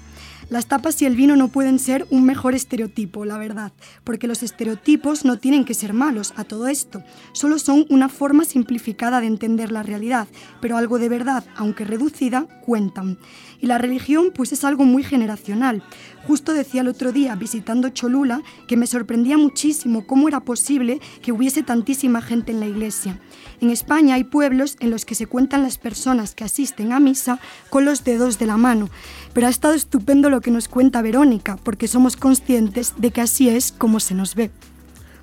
Las 0.52 0.66
tapas 0.66 1.00
y 1.00 1.06
el 1.06 1.16
vino 1.16 1.34
no 1.34 1.48
pueden 1.48 1.78
ser 1.78 2.06
un 2.10 2.24
mejor 2.24 2.54
estereotipo, 2.54 3.24
la 3.24 3.38
verdad, 3.38 3.72
porque 4.04 4.26
los 4.26 4.42
estereotipos 4.42 5.24
no 5.24 5.38
tienen 5.38 5.64
que 5.64 5.72
ser 5.72 5.94
malos 5.94 6.34
a 6.36 6.44
todo 6.44 6.68
esto, 6.68 7.02
solo 7.32 7.58
son 7.58 7.86
una 7.88 8.10
forma 8.10 8.44
simplificada 8.44 9.22
de 9.22 9.28
entender 9.28 9.72
la 9.72 9.82
realidad, 9.82 10.28
pero 10.60 10.76
algo 10.76 10.98
de 10.98 11.08
verdad, 11.08 11.42
aunque 11.56 11.86
reducida, 11.86 12.46
cuentan. 12.66 13.16
Y 13.62 13.66
la 13.66 13.78
religión 13.78 14.30
pues 14.34 14.52
es 14.52 14.62
algo 14.62 14.84
muy 14.84 15.02
generacional. 15.02 15.82
Justo 16.26 16.52
decía 16.52 16.82
el 16.82 16.88
otro 16.88 17.12
día, 17.12 17.34
visitando 17.34 17.88
Cholula, 17.88 18.42
que 18.68 18.76
me 18.76 18.86
sorprendía 18.86 19.38
muchísimo 19.38 20.06
cómo 20.06 20.28
era 20.28 20.40
posible 20.40 21.00
que 21.22 21.32
hubiese 21.32 21.62
tantísima 21.62 22.20
gente 22.20 22.52
en 22.52 22.60
la 22.60 22.66
iglesia. 22.66 23.18
En 23.60 23.70
España 23.70 24.16
hay 24.16 24.24
pueblos 24.24 24.76
en 24.80 24.90
los 24.90 25.04
que 25.04 25.14
se 25.14 25.26
cuentan 25.26 25.62
las 25.62 25.78
personas 25.78 26.34
que 26.34 26.44
asisten 26.44 26.92
a 26.92 27.00
misa 27.00 27.38
con 27.70 27.84
los 27.84 28.04
dedos 28.04 28.38
de 28.38 28.46
la 28.46 28.56
mano, 28.56 28.90
pero 29.32 29.46
ha 29.46 29.50
estado 29.50 29.74
estupendo 29.74 30.30
lo 30.30 30.40
que 30.40 30.50
nos 30.50 30.68
cuenta 30.68 31.02
Verónica, 31.02 31.58
porque 31.62 31.88
somos 31.88 32.16
conscientes 32.16 32.94
de 32.96 33.10
que 33.10 33.20
así 33.20 33.48
es 33.48 33.72
como 33.72 34.00
se 34.00 34.14
nos 34.14 34.34
ve. 34.34 34.50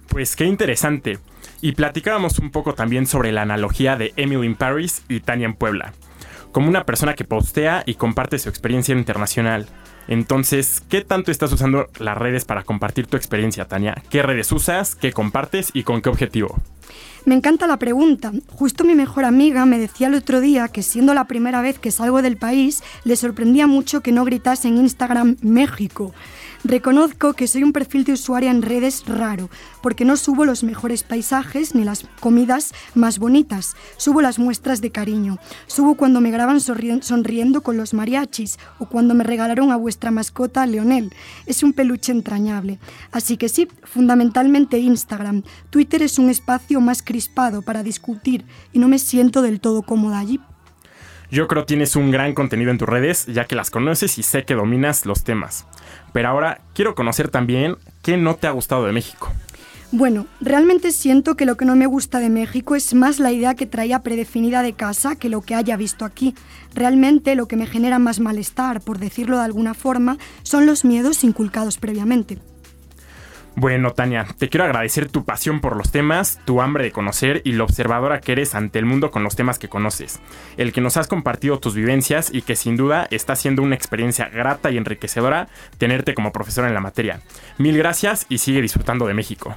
Pues 0.07 0.35
qué 0.35 0.45
interesante. 0.45 1.19
Y 1.61 1.73
platicábamos 1.73 2.39
un 2.39 2.51
poco 2.51 2.73
también 2.73 3.05
sobre 3.05 3.31
la 3.31 3.41
analogía 3.41 3.95
de 3.95 4.13
Emily 4.15 4.45
in 4.45 4.55
Paris 4.55 5.03
y 5.09 5.19
Tania 5.19 5.45
en 5.45 5.53
Puebla, 5.53 5.93
como 6.51 6.69
una 6.69 6.85
persona 6.85 7.13
que 7.13 7.25
postea 7.25 7.83
y 7.85 7.95
comparte 7.95 8.39
su 8.39 8.49
experiencia 8.49 8.95
internacional. 8.95 9.67
Entonces, 10.07 10.81
¿qué 10.89 11.01
tanto 11.01 11.31
estás 11.31 11.51
usando 11.51 11.87
las 11.99 12.17
redes 12.17 12.45
para 12.45 12.63
compartir 12.63 13.05
tu 13.05 13.15
experiencia, 13.17 13.65
Tania? 13.65 14.01
¿Qué 14.09 14.23
redes 14.23 14.51
usas? 14.51 14.95
¿Qué 14.95 15.11
compartes? 15.11 15.69
¿Y 15.73 15.83
con 15.83 16.01
qué 16.01 16.09
objetivo? 16.09 16.59
Me 17.29 17.35
encanta 17.35 17.67
la 17.67 17.77
pregunta. 17.77 18.31
Justo 18.47 18.83
mi 18.83 18.95
mejor 18.95 19.23
amiga 19.23 19.63
me 19.67 19.77
decía 19.77 20.07
el 20.07 20.15
otro 20.15 20.41
día 20.41 20.67
que 20.67 20.81
siendo 20.81 21.13
la 21.13 21.25
primera 21.25 21.61
vez 21.61 21.77
que 21.77 21.91
salgo 21.91 22.23
del 22.23 22.37
país, 22.37 22.81
le 23.03 23.15
sorprendía 23.15 23.67
mucho 23.67 24.01
que 24.01 24.11
no 24.11 24.25
gritase 24.25 24.67
en 24.67 24.77
Instagram 24.77 25.37
México. 25.43 26.11
Reconozco 26.65 27.33
que 27.33 27.47
soy 27.47 27.63
un 27.63 27.71
perfil 27.71 28.03
de 28.03 28.11
usuaria 28.13 28.51
en 28.51 28.61
redes 28.61 29.05
raro, 29.07 29.49
porque 29.81 30.03
no 30.03 30.17
subo 30.17 30.43
los 30.43 30.61
mejores 30.63 31.03
paisajes 31.03 31.73
ni 31.73 31.85
las 31.85 32.05
comidas 32.19 32.73
más 32.95 33.17
bonitas, 33.17 33.75
subo 33.95 34.21
las 34.21 34.39
muestras 34.39 34.81
de 34.81 34.91
cariño, 34.91 35.37
subo 35.67 35.95
cuando 35.95 36.19
me 36.19 36.31
graban 36.31 36.59
sonriendo 36.59 37.61
con 37.61 37.77
los 37.77 37.93
mariachis 37.93 38.59
o 38.77 38.87
cuando 38.87 39.13
me 39.13 39.23
regalaron 39.23 39.71
a 39.71 39.77
vuestra 39.77 40.11
mascota 40.11 40.65
Leonel. 40.65 41.13
Es 41.45 41.63
un 41.63 41.71
peluche 41.71 42.11
entrañable. 42.11 42.77
Así 43.11 43.37
que 43.37 43.47
sí, 43.47 43.69
fundamentalmente 43.83 44.79
Instagram. 44.79 45.43
Twitter 45.69 46.03
es 46.03 46.19
un 46.19 46.29
espacio 46.29 46.81
más 46.81 47.01
crispado 47.01 47.61
para 47.61 47.83
discutir 47.83 48.45
y 48.73 48.79
no 48.79 48.89
me 48.89 48.99
siento 48.99 49.41
del 49.41 49.61
todo 49.61 49.81
cómoda 49.83 50.19
allí. 50.19 50.41
Yo 51.31 51.47
creo 51.47 51.65
tienes 51.65 51.95
un 51.95 52.09
gran 52.09 52.33
contenido 52.33 52.71
en 52.71 52.79
tus 52.79 52.89
redes, 52.89 53.27
ya 53.27 53.45
que 53.45 53.55
las 53.55 53.69
conoces 53.69 54.17
y 54.17 54.23
sé 54.23 54.45
que 54.45 54.55
dominas 54.55 55.05
los 55.05 55.23
temas. 55.23 55.67
Pero 56.13 56.29
ahora 56.29 56.61
quiero 56.73 56.95
conocer 56.95 57.29
también 57.29 57.77
qué 58.01 58.17
no 58.17 58.35
te 58.35 58.47
ha 58.47 58.51
gustado 58.51 58.85
de 58.85 58.91
México. 58.91 59.31
Bueno, 59.91 60.27
realmente 60.39 60.91
siento 60.91 61.35
que 61.35 61.47
lo 61.47 61.57
que 61.57 61.65
no 61.65 61.75
me 61.75 61.87
gusta 61.87 62.19
de 62.19 62.29
México 62.29 62.75
es 62.75 62.93
más 62.93 63.19
la 63.19 63.31
idea 63.31 63.55
que 63.55 63.65
traía 63.65 64.03
predefinida 64.03 64.61
de 64.61 64.73
casa 64.73 65.15
que 65.15 65.29
lo 65.29 65.41
que 65.41 65.55
haya 65.55 65.77
visto 65.77 66.05
aquí. 66.05 66.35
Realmente 66.75 67.33
lo 67.33 67.47
que 67.47 67.55
me 67.55 67.65
genera 67.65 67.97
más 67.97 68.19
malestar, 68.19 68.81
por 68.81 68.99
decirlo 68.99 69.39
de 69.39 69.45
alguna 69.45 69.73
forma, 69.73 70.19
son 70.43 70.67
los 70.67 70.85
miedos 70.85 71.23
inculcados 71.23 71.79
previamente. 71.79 72.37
Bueno, 73.55 73.91
Tania, 73.91 74.25
te 74.37 74.47
quiero 74.47 74.63
agradecer 74.63 75.09
tu 75.09 75.25
pasión 75.25 75.59
por 75.59 75.75
los 75.75 75.91
temas, 75.91 76.39
tu 76.45 76.61
hambre 76.61 76.85
de 76.85 76.91
conocer 76.91 77.41
y 77.43 77.53
lo 77.53 77.65
observadora 77.65 78.21
que 78.21 78.31
eres 78.31 78.55
ante 78.55 78.79
el 78.79 78.85
mundo 78.85 79.11
con 79.11 79.23
los 79.23 79.35
temas 79.35 79.59
que 79.59 79.67
conoces. 79.67 80.19
El 80.55 80.71
que 80.71 80.81
nos 80.81 80.97
has 80.97 81.07
compartido 81.07 81.59
tus 81.59 81.75
vivencias 81.75 82.29
y 82.33 82.41
que 82.41 82.55
sin 82.55 82.77
duda 82.77 83.07
está 83.11 83.35
siendo 83.35 83.61
una 83.61 83.75
experiencia 83.75 84.29
grata 84.29 84.71
y 84.71 84.77
enriquecedora 84.77 85.49
tenerte 85.77 86.13
como 86.13 86.31
profesora 86.31 86.67
en 86.67 86.73
la 86.73 86.79
materia. 86.79 87.21
Mil 87.57 87.77
gracias 87.77 88.25
y 88.29 88.37
sigue 88.37 88.61
disfrutando 88.61 89.07
de 89.07 89.13
México. 89.13 89.55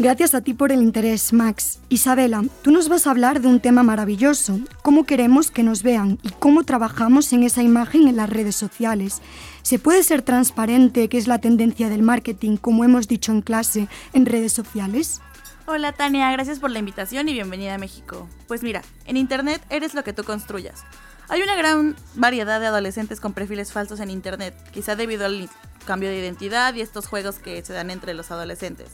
Gracias 0.00 0.32
a 0.32 0.40
ti 0.40 0.54
por 0.54 0.72
el 0.72 0.80
interés, 0.80 1.34
Max. 1.34 1.78
Isabela, 1.90 2.42
tú 2.62 2.70
nos 2.70 2.88
vas 2.88 3.06
a 3.06 3.10
hablar 3.10 3.42
de 3.42 3.48
un 3.48 3.60
tema 3.60 3.82
maravilloso, 3.82 4.58
cómo 4.80 5.04
queremos 5.04 5.50
que 5.50 5.62
nos 5.62 5.82
vean 5.82 6.18
y 6.22 6.30
cómo 6.30 6.64
trabajamos 6.64 7.30
en 7.34 7.42
esa 7.42 7.62
imagen 7.62 8.08
en 8.08 8.16
las 8.16 8.30
redes 8.30 8.56
sociales. 8.56 9.20
¿Se 9.60 9.78
puede 9.78 10.02
ser 10.02 10.22
transparente, 10.22 11.10
que 11.10 11.18
es 11.18 11.28
la 11.28 11.36
tendencia 11.36 11.90
del 11.90 12.00
marketing, 12.00 12.56
como 12.56 12.82
hemos 12.82 13.08
dicho 13.08 13.30
en 13.30 13.42
clase, 13.42 13.88
en 14.14 14.24
redes 14.24 14.54
sociales? 14.54 15.20
Hola 15.66 15.92
Tania, 15.92 16.32
gracias 16.32 16.60
por 16.60 16.70
la 16.70 16.78
invitación 16.78 17.28
y 17.28 17.34
bienvenida 17.34 17.74
a 17.74 17.78
México. 17.78 18.26
Pues 18.48 18.62
mira, 18.62 18.80
en 19.04 19.18
Internet 19.18 19.60
eres 19.68 19.92
lo 19.92 20.02
que 20.02 20.14
tú 20.14 20.24
construyas. 20.24 20.82
Hay 21.28 21.42
una 21.42 21.56
gran 21.56 21.94
variedad 22.14 22.58
de 22.58 22.68
adolescentes 22.68 23.20
con 23.20 23.34
perfiles 23.34 23.70
falsos 23.70 24.00
en 24.00 24.08
Internet, 24.08 24.54
quizá 24.72 24.96
debido 24.96 25.26
al 25.26 25.50
cambio 25.84 26.08
de 26.08 26.18
identidad 26.18 26.72
y 26.74 26.80
estos 26.80 27.06
juegos 27.06 27.38
que 27.38 27.62
se 27.62 27.74
dan 27.74 27.90
entre 27.90 28.14
los 28.14 28.30
adolescentes. 28.30 28.88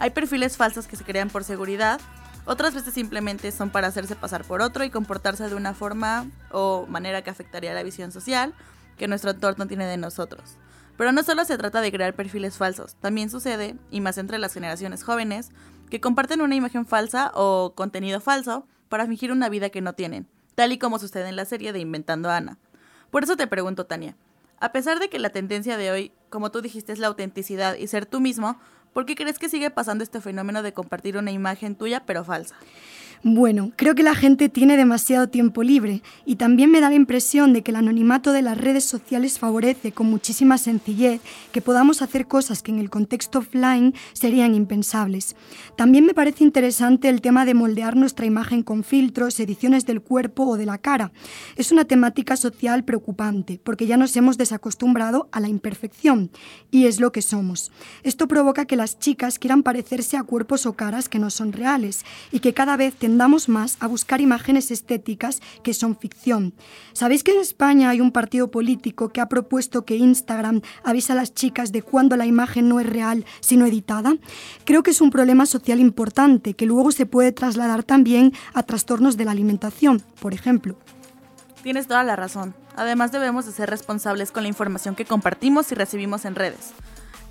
Hay 0.00 0.10
perfiles 0.12 0.56
falsos 0.56 0.86
que 0.86 0.96
se 0.96 1.04
crean 1.04 1.28
por 1.28 1.44
seguridad, 1.44 2.00
otras 2.46 2.72
veces 2.72 2.94
simplemente 2.94 3.52
son 3.52 3.68
para 3.68 3.88
hacerse 3.88 4.16
pasar 4.16 4.46
por 4.46 4.62
otro 4.62 4.82
y 4.82 4.88
comportarse 4.88 5.46
de 5.46 5.54
una 5.54 5.74
forma 5.74 6.26
o 6.50 6.86
manera 6.88 7.20
que 7.20 7.28
afectaría 7.28 7.74
la 7.74 7.82
visión 7.82 8.10
social 8.10 8.54
que 8.96 9.08
nuestro 9.08 9.32
entorno 9.32 9.66
tiene 9.66 9.84
de 9.84 9.98
nosotros. 9.98 10.56
Pero 10.96 11.12
no 11.12 11.22
solo 11.22 11.44
se 11.44 11.58
trata 11.58 11.82
de 11.82 11.92
crear 11.92 12.14
perfiles 12.14 12.56
falsos, 12.56 12.94
también 12.94 13.28
sucede, 13.28 13.76
y 13.90 14.00
más 14.00 14.16
entre 14.16 14.38
las 14.38 14.54
generaciones 14.54 15.04
jóvenes, 15.04 15.50
que 15.90 16.00
comparten 16.00 16.40
una 16.40 16.54
imagen 16.54 16.86
falsa 16.86 17.30
o 17.34 17.74
contenido 17.74 18.20
falso 18.20 18.66
para 18.88 19.06
fingir 19.06 19.32
una 19.32 19.50
vida 19.50 19.68
que 19.68 19.82
no 19.82 19.92
tienen, 19.92 20.26
tal 20.54 20.72
y 20.72 20.78
como 20.78 20.98
sucede 20.98 21.28
en 21.28 21.36
la 21.36 21.44
serie 21.44 21.74
de 21.74 21.80
Inventando 21.80 22.30
Ana. 22.30 22.56
Por 23.10 23.22
eso 23.22 23.36
te 23.36 23.46
pregunto, 23.46 23.84
Tania, 23.84 24.16
a 24.60 24.72
pesar 24.72 24.98
de 24.98 25.08
que 25.08 25.18
la 25.18 25.30
tendencia 25.30 25.76
de 25.76 25.90
hoy, 25.90 26.12
como 26.28 26.50
tú 26.50 26.60
dijiste, 26.60 26.92
es 26.92 26.98
la 26.98 27.06
autenticidad 27.06 27.76
y 27.76 27.86
ser 27.86 28.04
tú 28.06 28.20
mismo, 28.20 28.58
¿por 28.92 29.06
qué 29.06 29.14
crees 29.14 29.38
que 29.38 29.48
sigue 29.48 29.70
pasando 29.70 30.04
este 30.04 30.20
fenómeno 30.20 30.62
de 30.62 30.72
compartir 30.72 31.16
una 31.16 31.30
imagen 31.30 31.74
tuya 31.74 32.04
pero 32.06 32.24
falsa? 32.24 32.56
Bueno, 33.22 33.72
creo 33.76 33.94
que 33.94 34.02
la 34.02 34.14
gente 34.14 34.48
tiene 34.48 34.78
demasiado 34.78 35.28
tiempo 35.28 35.62
libre 35.62 36.02
y 36.24 36.36
también 36.36 36.70
me 36.70 36.80
da 36.80 36.88
la 36.88 36.94
impresión 36.94 37.52
de 37.52 37.60
que 37.60 37.70
el 37.70 37.76
anonimato 37.76 38.32
de 38.32 38.40
las 38.40 38.56
redes 38.56 38.84
sociales 38.84 39.38
favorece 39.38 39.92
con 39.92 40.06
muchísima 40.06 40.56
sencillez 40.56 41.20
que 41.52 41.60
podamos 41.60 42.00
hacer 42.00 42.26
cosas 42.26 42.62
que 42.62 42.70
en 42.70 42.78
el 42.78 42.88
contexto 42.88 43.40
offline 43.40 43.92
serían 44.14 44.54
impensables. 44.54 45.36
También 45.76 46.06
me 46.06 46.14
parece 46.14 46.44
interesante 46.44 47.10
el 47.10 47.20
tema 47.20 47.44
de 47.44 47.52
moldear 47.52 47.94
nuestra 47.94 48.24
imagen 48.24 48.62
con 48.62 48.84
filtros, 48.84 49.38
ediciones 49.38 49.84
del 49.84 50.00
cuerpo 50.00 50.44
o 50.44 50.56
de 50.56 50.64
la 50.64 50.78
cara. 50.78 51.12
Es 51.56 51.72
una 51.72 51.84
temática 51.84 52.38
social 52.38 52.84
preocupante 52.84 53.60
porque 53.62 53.86
ya 53.86 53.98
nos 53.98 54.16
hemos 54.16 54.38
desacostumbrado 54.38 55.28
a 55.30 55.40
la 55.40 55.50
imperfección 55.50 56.30
y 56.70 56.86
es 56.86 57.00
lo 57.00 57.12
que 57.12 57.20
somos. 57.20 57.70
Esto 58.02 58.28
provoca 58.28 58.64
que 58.64 58.76
las 58.76 58.98
chicas 58.98 59.38
quieran 59.38 59.62
parecerse 59.62 60.16
a 60.16 60.22
cuerpos 60.22 60.64
o 60.64 60.72
caras 60.72 61.10
que 61.10 61.18
no 61.18 61.28
son 61.28 61.52
reales 61.52 62.06
y 62.32 62.40
que 62.40 62.54
cada 62.54 62.78
vez 62.78 62.94
tendamos 63.10 63.48
más 63.48 63.76
a 63.80 63.88
buscar 63.88 64.20
imágenes 64.20 64.70
estéticas 64.70 65.40
que 65.64 65.74
son 65.74 65.96
ficción. 65.96 66.54
¿Sabéis 66.92 67.24
que 67.24 67.32
en 67.32 67.40
España 67.40 67.90
hay 67.90 68.00
un 68.00 68.12
partido 68.12 68.52
político 68.52 69.08
que 69.08 69.20
ha 69.20 69.28
propuesto 69.28 69.84
que 69.84 69.96
Instagram 69.96 70.60
avisa 70.84 71.14
a 71.14 71.16
las 71.16 71.34
chicas 71.34 71.72
de 71.72 71.82
cuándo 71.82 72.16
la 72.16 72.26
imagen 72.26 72.68
no 72.68 72.78
es 72.78 72.86
real, 72.86 73.24
sino 73.40 73.66
editada? 73.66 74.14
Creo 74.64 74.84
que 74.84 74.92
es 74.92 75.00
un 75.00 75.10
problema 75.10 75.44
social 75.44 75.80
importante 75.80 76.54
que 76.54 76.66
luego 76.66 76.92
se 76.92 77.04
puede 77.04 77.32
trasladar 77.32 77.82
también 77.82 78.32
a 78.54 78.62
trastornos 78.62 79.16
de 79.16 79.24
la 79.24 79.32
alimentación, 79.32 80.00
por 80.20 80.32
ejemplo. 80.32 80.76
Tienes 81.64 81.88
toda 81.88 82.04
la 82.04 82.14
razón. 82.14 82.54
Además 82.76 83.10
debemos 83.10 83.44
de 83.44 83.50
ser 83.50 83.68
responsables 83.70 84.30
con 84.30 84.44
la 84.44 84.48
información 84.48 84.94
que 84.94 85.04
compartimos 85.04 85.72
y 85.72 85.74
recibimos 85.74 86.24
en 86.24 86.36
redes. 86.36 86.74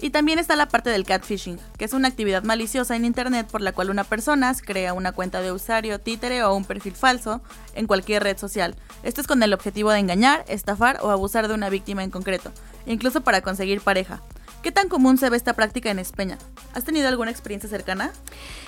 Y 0.01 0.12
también 0.12 0.39
está 0.39 0.56
la 0.56 0.70
parte 0.70 0.89
del 0.89 1.03
catfishing, 1.03 1.60
que 1.77 1.84
es 1.84 1.91
una 1.91 2.08
actividad 2.08 2.44
maliciosa 2.44 2.96
en 2.96 3.03
Internet 3.03 3.48
por 3.51 3.62
la 3.62 3.74
cual 3.74 3.89
una 3.89 4.06
persona 4.06 4.53
crea 4.56 4.94
una 4.94 5.12
cuenta 5.12 5.41
de 5.41 5.51
usuario 5.51 6.00
títere 6.00 6.41
o 6.44 6.53
un 6.56 6.63
perfil 6.63 6.96
falso 6.96 7.41
en 7.75 7.86
cualquier 7.86 8.24
red 8.24 8.38
social. 8.38 8.75
Esto 9.03 9.20
es 9.20 9.27
con 9.27 9.44
el 9.44 9.53
objetivo 9.53 9.91
de 9.91 10.00
engañar, 10.00 10.46
estafar 10.48 11.00
o 11.01 11.10
abusar 11.10 11.50
de 11.50 11.53
una 11.53 11.70
víctima 11.70 12.03
en 12.03 12.12
concreto, 12.12 12.53
incluso 12.86 13.22
para 13.22 13.41
conseguir 13.41 13.82
pareja. 13.82 14.22
¿Qué 14.63 14.72
tan 14.72 14.88
común 14.88 15.18
se 15.18 15.29
ve 15.29 15.38
esta 15.38 15.53
práctica 15.53 15.91
en 15.91 16.00
España? 16.00 16.38
¿Has 16.74 16.86
tenido 16.86 17.08
alguna 17.08 17.32
experiencia 17.32 17.70
cercana? 17.70 18.12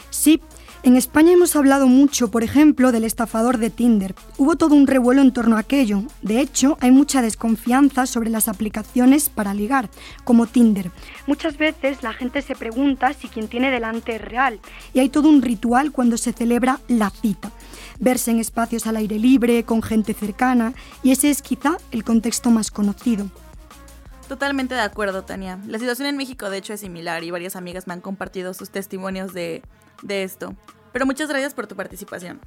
Sí, 0.10 0.42
en 0.84 0.98
España 0.98 1.32
hemos 1.32 1.56
hablado 1.56 1.88
mucho, 1.88 2.32
por 2.32 2.44
ejemplo, 2.44 2.92
del 2.92 3.04
estafador 3.04 3.60
de 3.60 3.70
Tinder. 3.70 4.16
Hubo 4.38 4.56
todo 4.56 4.74
un 4.74 4.88
revuelo 4.88 5.22
en 5.22 5.32
torno 5.32 5.58
a 5.58 5.60
aquello. 5.60 6.04
De 6.22 6.40
hecho, 6.40 6.78
hay 6.82 6.92
mucha 6.92 7.22
desconfianza 7.22 8.06
sobre 8.08 8.30
las 8.30 8.48
aplicaciones 8.48 9.30
para 9.30 9.54
ligar, 9.54 9.90
como 10.24 10.48
Tinder. 10.48 10.92
Muchas 11.28 11.58
veces 11.58 12.02
la 12.02 12.14
gente 12.14 12.42
se 12.42 12.56
pregunta 12.56 13.14
si 13.14 13.28
quien 13.28 13.48
tiene 13.48 13.70
delante 13.70 14.16
es 14.16 14.22
real, 14.22 14.60
y 14.94 15.00
hay 15.00 15.10
todo 15.10 15.30
un 15.30 15.42
ritual 15.42 15.92
cuando 15.92 16.18
se 16.18 16.34
celebra 16.34 16.80
la 16.88 17.10
cita. 17.10 17.52
Verse 18.00 18.32
en 18.32 18.40
espacios 18.40 18.88
al 18.88 18.96
aire 18.96 19.20
libre, 19.20 19.64
con 19.64 19.84
gente 19.84 20.14
cercana, 20.14 20.74
y 21.04 21.12
ese 21.12 21.30
es 21.30 21.44
quizá 21.44 21.78
el 21.92 22.04
contexto 22.04 22.50
más 22.50 22.72
conocido. 22.72 23.28
Totalmente 24.28 24.76
de 24.76 24.82
acuerdo, 24.82 25.24
Tania. 25.24 25.60
La 25.68 25.78
situación 25.78 26.08
en 26.08 26.18
México, 26.18 26.50
de 26.50 26.58
hecho, 26.58 26.74
es 26.74 26.80
similar 26.80 27.24
y 27.24 27.32
varias 27.32 27.56
amigas 27.56 27.86
me 27.86 27.94
han 27.94 28.02
compartido 28.02 28.54
sus 28.54 28.70
testimonios 28.70 29.34
de 29.34 29.62
de 30.02 30.24
esto. 30.24 30.56
Pero 30.92 31.06
muchas 31.06 31.30
gracias 31.30 31.54
por 31.54 31.68
tu 31.68 31.76
participación. 31.76 32.42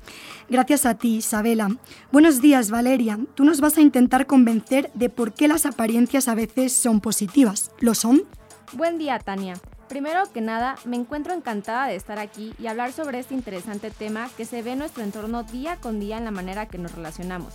Gracias 0.49 0.84
a 0.87 0.94
ti, 0.94 1.16
Isabela. 1.16 1.76
Buenos 2.12 2.40
días, 2.40 2.70
Valeria. 2.70 3.18
Tú 3.34 3.44
nos 3.44 3.61
vas 3.61 3.78
a 3.78 3.80
intentar 3.80 4.26
convencer 4.26 4.90
de 4.94 5.08
por 5.08 5.32
qué 5.32 5.49
las 5.49 5.66
apariencias 5.66 6.28
a 6.28 6.34
veces 6.34 6.73
son 6.73 7.00
positivas. 7.00 7.70
¿Lo 7.78 7.94
son? 7.94 8.25
Buen 8.73 8.99
día, 8.99 9.18
Tania. 9.18 9.54
Primero 9.88 10.23
que 10.32 10.40
nada, 10.40 10.76
me 10.84 10.96
encuentro 10.96 11.34
encantada 11.34 11.87
de 11.87 11.94
estar 11.94 12.18
aquí 12.18 12.54
y 12.58 12.66
hablar 12.66 12.92
sobre 12.92 13.18
este 13.18 13.34
interesante 13.34 13.90
tema 13.90 14.28
que 14.37 14.44
se 14.44 14.62
ve 14.62 14.73
en 14.73 14.78
nuestro 14.78 15.04
entorno 15.04 15.42
día 15.44 15.76
con 15.76 16.00
día 16.00 16.18
en 16.18 16.25
la 16.25 16.30
manera 16.30 16.66
que 16.66 16.78
nos 16.78 16.92
relacionamos. 16.92 17.54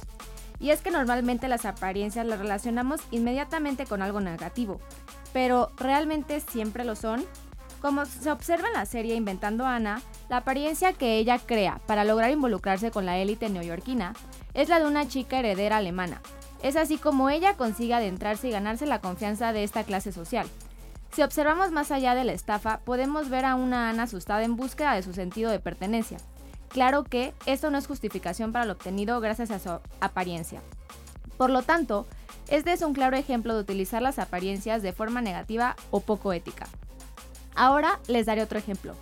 Y 0.59 0.71
es 0.71 0.81
que 0.81 0.91
normalmente 0.91 1.47
las 1.47 1.65
apariencias 1.65 2.25
las 2.25 2.39
relacionamos 2.39 3.01
inmediatamente 3.11 3.85
con 3.85 4.01
algo 4.01 4.19
negativo, 4.19 4.79
pero 5.33 5.71
¿realmente 5.77 6.39
siempre 6.41 6.83
lo 6.83 6.95
son? 6.95 7.25
Como 7.81 8.05
se 8.05 8.29
observa 8.29 8.67
en 8.67 8.74
la 8.74 8.86
serie 8.86 9.15
Inventando 9.15 9.65
Ana, 9.65 10.01
la 10.27 10.38
apariencia 10.38 10.91
que 10.93 11.17
ella 11.17 11.39
crea 11.39 11.79
para 11.86 12.03
lograr 12.03 12.29
involucrarse 12.29 12.91
con 12.91 13.05
la 13.05 13.17
élite 13.17 13.50
neoyorquina 13.50 14.13
es 14.53 14.67
la 14.67 14.79
de 14.79 14.86
una 14.86 15.07
chica 15.07 15.39
heredera 15.39 15.77
alemana. 15.77 16.21
Es 16.62 16.75
así 16.75 16.98
como 16.98 17.29
ella 17.29 17.55
consigue 17.55 17.93
adentrarse 17.93 18.49
y 18.49 18.51
ganarse 18.51 18.86
la 18.86 18.99
confianza 18.99 19.53
de 19.53 19.63
esta 19.63 19.86
clase 19.86 20.12
social. 20.12 20.45
Si 21.13 21.23
observamos 21.23 21.71
más 21.71 21.91
allá 21.91 22.15
de 22.15 22.25
la 22.25 22.34
estafa, 22.34 22.80
podemos 22.80 23.30
ver 23.30 23.45
a 23.45 23.56
una 23.56 23.89
Ana 23.89 24.03
asustada 24.03 24.43
en 24.43 24.58
búsqueda 24.58 24.93
de 24.93 25.01
su 25.01 25.13
sentido 25.13 25.49
de 25.49 25.60
pertenencia. 25.60 26.17
Claro 26.67 27.06
que 27.06 27.34
esto 27.45 27.71
no 27.71 27.77
es 27.77 27.88
justificación 27.88 28.51
para 28.51 28.65
lo 28.65 28.73
obtenido 28.73 29.19
gracias 29.21 29.51
a 29.51 29.60
su 29.60 29.69
apariencia. 30.01 30.62
Por 31.38 31.49
lo 31.49 31.63
tanto, 31.63 32.06
este 32.49 32.73
es 32.73 32.82
un 32.82 32.93
claro 32.93 33.15
ejemplo 33.15 33.56
de 33.56 33.62
utilizar 33.62 34.01
las 34.01 34.19
apariencias 34.19 34.84
de 34.84 34.91
forma 34.91 35.21
negativa 35.21 35.77
o 35.91 36.01
poco 36.01 36.34
ética. 36.34 36.67
Ahora 37.60 38.00
les 38.08 38.26
daré 38.26 38.41
otro 38.41 38.58
ejemplo. 38.58 38.95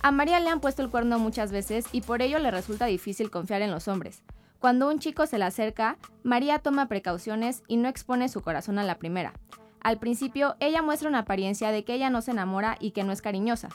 A 0.00 0.10
María 0.12 0.40
le 0.40 0.48
han 0.48 0.60
puesto 0.60 0.80
el 0.80 0.88
cuerno 0.88 1.18
muchas 1.18 1.52
veces 1.52 1.84
y 1.92 2.00
por 2.00 2.22
ello 2.22 2.38
le 2.38 2.50
resulta 2.50 2.86
difícil 2.86 3.30
confiar 3.30 3.60
en 3.60 3.70
los 3.70 3.86
hombres. 3.86 4.22
Cuando 4.60 4.88
un 4.88 4.98
chico 4.98 5.26
se 5.26 5.36
le 5.36 5.44
acerca, 5.44 5.98
María 6.22 6.58
toma 6.58 6.88
precauciones 6.88 7.62
y 7.68 7.76
no 7.76 7.86
expone 7.86 8.30
su 8.30 8.40
corazón 8.40 8.78
a 8.78 8.82
la 8.82 8.96
primera. 8.96 9.34
Al 9.82 9.98
principio, 9.98 10.56
ella 10.58 10.80
muestra 10.80 11.10
una 11.10 11.18
apariencia 11.18 11.70
de 11.70 11.84
que 11.84 11.92
ella 11.92 12.08
no 12.08 12.22
se 12.22 12.30
enamora 12.30 12.78
y 12.80 12.92
que 12.92 13.04
no 13.04 13.12
es 13.12 13.20
cariñosa. 13.20 13.68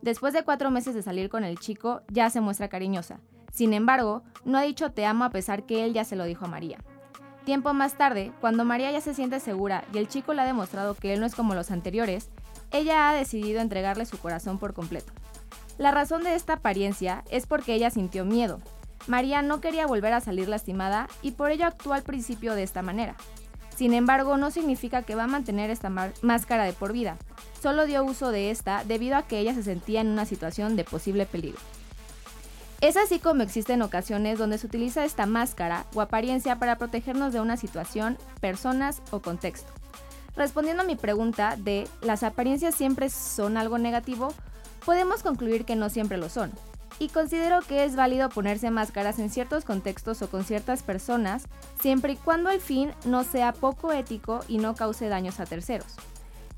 Después 0.00 0.32
de 0.32 0.44
cuatro 0.44 0.70
meses 0.70 0.94
de 0.94 1.02
salir 1.02 1.28
con 1.28 1.44
el 1.44 1.58
chico, 1.58 2.00
ya 2.08 2.30
se 2.30 2.40
muestra 2.40 2.68
cariñosa. 2.68 3.20
Sin 3.52 3.74
embargo, 3.74 4.22
no 4.46 4.56
ha 4.56 4.62
dicho 4.62 4.92
te 4.92 5.04
amo 5.04 5.24
a 5.24 5.30
pesar 5.30 5.66
que 5.66 5.84
él 5.84 5.92
ya 5.92 6.04
se 6.04 6.16
lo 6.16 6.24
dijo 6.24 6.46
a 6.46 6.48
María. 6.48 6.78
Tiempo 7.44 7.74
más 7.74 7.98
tarde, 7.98 8.32
cuando 8.40 8.64
María 8.64 8.90
ya 8.90 9.02
se 9.02 9.12
siente 9.12 9.40
segura 9.40 9.84
y 9.92 9.98
el 9.98 10.08
chico 10.08 10.32
le 10.32 10.40
ha 10.40 10.46
demostrado 10.46 10.94
que 10.94 11.12
él 11.12 11.20
no 11.20 11.26
es 11.26 11.34
como 11.34 11.54
los 11.54 11.70
anteriores, 11.70 12.30
ella 12.74 13.08
ha 13.08 13.14
decidido 13.14 13.60
entregarle 13.60 14.04
su 14.04 14.18
corazón 14.18 14.58
por 14.58 14.74
completo. 14.74 15.12
La 15.78 15.92
razón 15.92 16.24
de 16.24 16.34
esta 16.34 16.54
apariencia 16.54 17.24
es 17.30 17.46
porque 17.46 17.74
ella 17.74 17.90
sintió 17.90 18.24
miedo. 18.24 18.60
María 19.06 19.42
no 19.42 19.60
quería 19.60 19.86
volver 19.86 20.12
a 20.12 20.20
salir 20.20 20.48
lastimada 20.48 21.08
y 21.22 21.32
por 21.32 21.50
ello 21.50 21.66
actuó 21.66 21.92
al 21.92 22.02
principio 22.02 22.54
de 22.54 22.64
esta 22.64 22.82
manera. 22.82 23.16
Sin 23.76 23.92
embargo, 23.92 24.36
no 24.36 24.50
significa 24.50 25.02
que 25.02 25.14
va 25.14 25.24
a 25.24 25.28
mantener 25.28 25.70
esta 25.70 25.90
máscara 26.22 26.64
de 26.64 26.72
por 26.72 26.92
vida. 26.92 27.16
Solo 27.60 27.86
dio 27.86 28.04
uso 28.04 28.30
de 28.30 28.50
esta 28.50 28.84
debido 28.84 29.16
a 29.16 29.26
que 29.26 29.38
ella 29.38 29.54
se 29.54 29.62
sentía 29.62 30.00
en 30.00 30.08
una 30.08 30.26
situación 30.26 30.76
de 30.76 30.84
posible 30.84 31.26
peligro. 31.26 31.60
Es 32.80 32.96
así 32.96 33.18
como 33.18 33.42
existen 33.42 33.82
ocasiones 33.82 34.38
donde 34.38 34.58
se 34.58 34.66
utiliza 34.66 35.04
esta 35.04 35.26
máscara 35.26 35.86
o 35.94 36.00
apariencia 36.00 36.58
para 36.58 36.76
protegernos 36.76 37.32
de 37.32 37.40
una 37.40 37.56
situación, 37.56 38.18
personas 38.40 39.00
o 39.10 39.20
contexto. 39.20 39.72
Respondiendo 40.36 40.82
a 40.82 40.86
mi 40.86 40.96
pregunta 40.96 41.56
de 41.56 41.86
¿las 42.00 42.22
apariencias 42.22 42.74
siempre 42.74 43.08
son 43.08 43.56
algo 43.56 43.78
negativo? 43.78 44.32
Podemos 44.84 45.22
concluir 45.22 45.64
que 45.64 45.76
no 45.76 45.88
siempre 45.90 46.18
lo 46.18 46.28
son. 46.28 46.50
Y 46.98 47.08
considero 47.08 47.60
que 47.60 47.84
es 47.84 47.96
válido 47.96 48.28
ponerse 48.28 48.70
máscaras 48.70 49.18
en 49.18 49.30
ciertos 49.30 49.64
contextos 49.64 50.22
o 50.22 50.30
con 50.30 50.44
ciertas 50.44 50.82
personas, 50.82 51.44
siempre 51.80 52.12
y 52.12 52.16
cuando 52.16 52.50
el 52.50 52.60
fin 52.60 52.92
no 53.04 53.24
sea 53.24 53.52
poco 53.52 53.92
ético 53.92 54.40
y 54.48 54.58
no 54.58 54.74
cause 54.74 55.08
daños 55.08 55.40
a 55.40 55.46
terceros. 55.46 55.94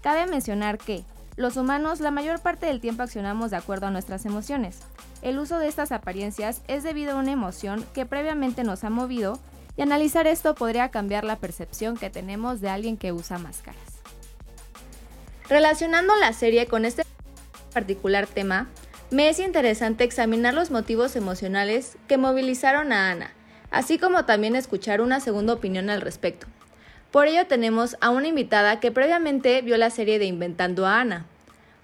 Cabe 0.02 0.26
mencionar 0.26 0.78
que, 0.78 1.04
los 1.36 1.58
humanos 1.58 2.00
la 2.00 2.10
mayor 2.10 2.40
parte 2.40 2.66
del 2.66 2.80
tiempo 2.80 3.02
accionamos 3.02 3.50
de 3.50 3.58
acuerdo 3.58 3.86
a 3.86 3.90
nuestras 3.90 4.24
emociones. 4.24 4.78
El 5.20 5.38
uso 5.38 5.58
de 5.58 5.68
estas 5.68 5.92
apariencias 5.92 6.62
es 6.66 6.82
debido 6.82 7.12
a 7.12 7.20
una 7.20 7.32
emoción 7.32 7.84
que 7.92 8.06
previamente 8.06 8.64
nos 8.64 8.84
ha 8.84 8.90
movido 8.90 9.38
y 9.76 9.82
analizar 9.82 10.26
esto 10.26 10.54
podría 10.54 10.90
cambiar 10.90 11.24
la 11.24 11.36
percepción 11.36 11.96
que 11.96 12.10
tenemos 12.10 12.60
de 12.60 12.68
alguien 12.68 12.96
que 12.96 13.12
usa 13.12 13.38
máscaras. 13.38 13.80
Relacionando 15.48 16.16
la 16.16 16.32
serie 16.32 16.66
con 16.66 16.84
este 16.84 17.04
particular 17.72 18.26
tema, 18.26 18.68
me 19.10 19.28
es 19.28 19.38
interesante 19.38 20.02
examinar 20.02 20.54
los 20.54 20.70
motivos 20.70 21.14
emocionales 21.14 21.96
que 22.08 22.16
movilizaron 22.16 22.92
a 22.92 23.10
Ana, 23.10 23.32
así 23.70 23.98
como 23.98 24.24
también 24.24 24.56
escuchar 24.56 25.00
una 25.00 25.20
segunda 25.20 25.52
opinión 25.52 25.90
al 25.90 26.00
respecto. 26.00 26.46
Por 27.12 27.28
ello 27.28 27.46
tenemos 27.46 27.96
a 28.00 28.10
una 28.10 28.26
invitada 28.26 28.80
que 28.80 28.90
previamente 28.90 29.62
vio 29.62 29.76
la 29.76 29.90
serie 29.90 30.18
de 30.18 30.24
Inventando 30.24 30.86
a 30.86 31.00
Ana. 31.00 31.26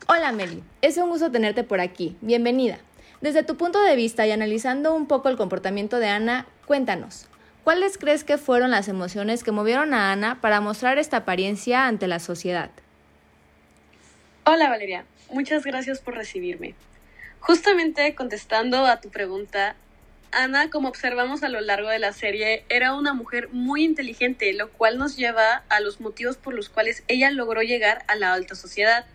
Hola 0.08 0.32
Meli, 0.32 0.64
es 0.80 0.96
un 0.96 1.10
gusto 1.10 1.30
tenerte 1.30 1.62
por 1.62 1.80
aquí, 1.80 2.16
bienvenida. 2.20 2.78
Desde 3.20 3.44
tu 3.44 3.56
punto 3.56 3.80
de 3.80 3.94
vista 3.94 4.26
y 4.26 4.32
analizando 4.32 4.94
un 4.94 5.06
poco 5.06 5.28
el 5.28 5.36
comportamiento 5.36 6.00
de 6.00 6.08
Ana, 6.08 6.46
cuéntanos, 6.66 7.28
¿Cuáles 7.64 7.96
crees 7.96 8.24
que 8.24 8.38
fueron 8.38 8.72
las 8.72 8.88
emociones 8.88 9.44
que 9.44 9.52
movieron 9.52 9.94
a 9.94 10.10
Ana 10.10 10.40
para 10.40 10.60
mostrar 10.60 10.98
esta 10.98 11.18
apariencia 11.18 11.86
ante 11.86 12.08
la 12.08 12.18
sociedad? 12.18 12.70
Hola 14.44 14.68
Valeria, 14.68 15.04
muchas 15.30 15.64
gracias 15.64 16.00
por 16.00 16.14
recibirme. 16.14 16.74
Justamente 17.38 18.16
contestando 18.16 18.84
a 18.86 19.00
tu 19.00 19.10
pregunta, 19.10 19.76
Ana, 20.32 20.70
como 20.70 20.88
observamos 20.88 21.44
a 21.44 21.48
lo 21.48 21.60
largo 21.60 21.88
de 21.88 22.00
la 22.00 22.12
serie, 22.12 22.64
era 22.68 22.94
una 22.94 23.14
mujer 23.14 23.48
muy 23.52 23.84
inteligente, 23.84 24.52
lo 24.54 24.70
cual 24.70 24.98
nos 24.98 25.16
lleva 25.16 25.62
a 25.68 25.78
los 25.78 26.00
motivos 26.00 26.38
por 26.38 26.54
los 26.54 26.68
cuales 26.68 27.04
ella 27.06 27.30
logró 27.30 27.62
llegar 27.62 28.04
a 28.08 28.16
la 28.16 28.32
alta 28.32 28.56
sociedad. 28.56 29.06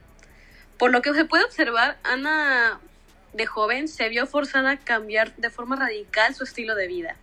Por 0.78 0.92
lo 0.92 1.02
que 1.02 1.14
se 1.14 1.26
puede 1.26 1.44
observar, 1.44 1.98
Ana 2.04 2.80
de 3.34 3.46
joven 3.46 3.90
se 3.90 4.08
vio 4.08 4.26
forzada 4.26 4.72
a 4.72 4.78
cambiar 4.78 5.36
de 5.36 5.50
forma 5.50 5.76
radical 5.76 6.34
su 6.34 6.46
estilo 6.46 6.76
de 6.76 6.88
vida, 6.88 7.18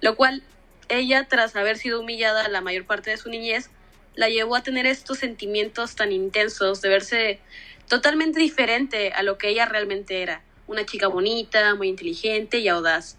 lo 0.00 0.16
cual 0.16 0.42
ella, 0.88 1.26
tras 1.28 1.56
haber 1.56 1.78
sido 1.78 2.00
humillada 2.00 2.48
la 2.48 2.60
mayor 2.60 2.84
parte 2.84 3.10
de 3.10 3.16
su 3.16 3.28
niñez, 3.28 3.70
la 4.14 4.28
llevó 4.28 4.56
a 4.56 4.62
tener 4.62 4.86
estos 4.86 5.18
sentimientos 5.18 5.96
tan 5.96 6.12
intensos 6.12 6.80
de 6.80 6.88
verse 6.88 7.40
totalmente 7.88 8.40
diferente 8.40 9.12
a 9.12 9.22
lo 9.22 9.38
que 9.38 9.48
ella 9.48 9.66
realmente 9.66 10.22
era, 10.22 10.42
una 10.66 10.86
chica 10.86 11.08
bonita, 11.08 11.74
muy 11.74 11.88
inteligente 11.88 12.58
y 12.58 12.68
audaz, 12.68 13.16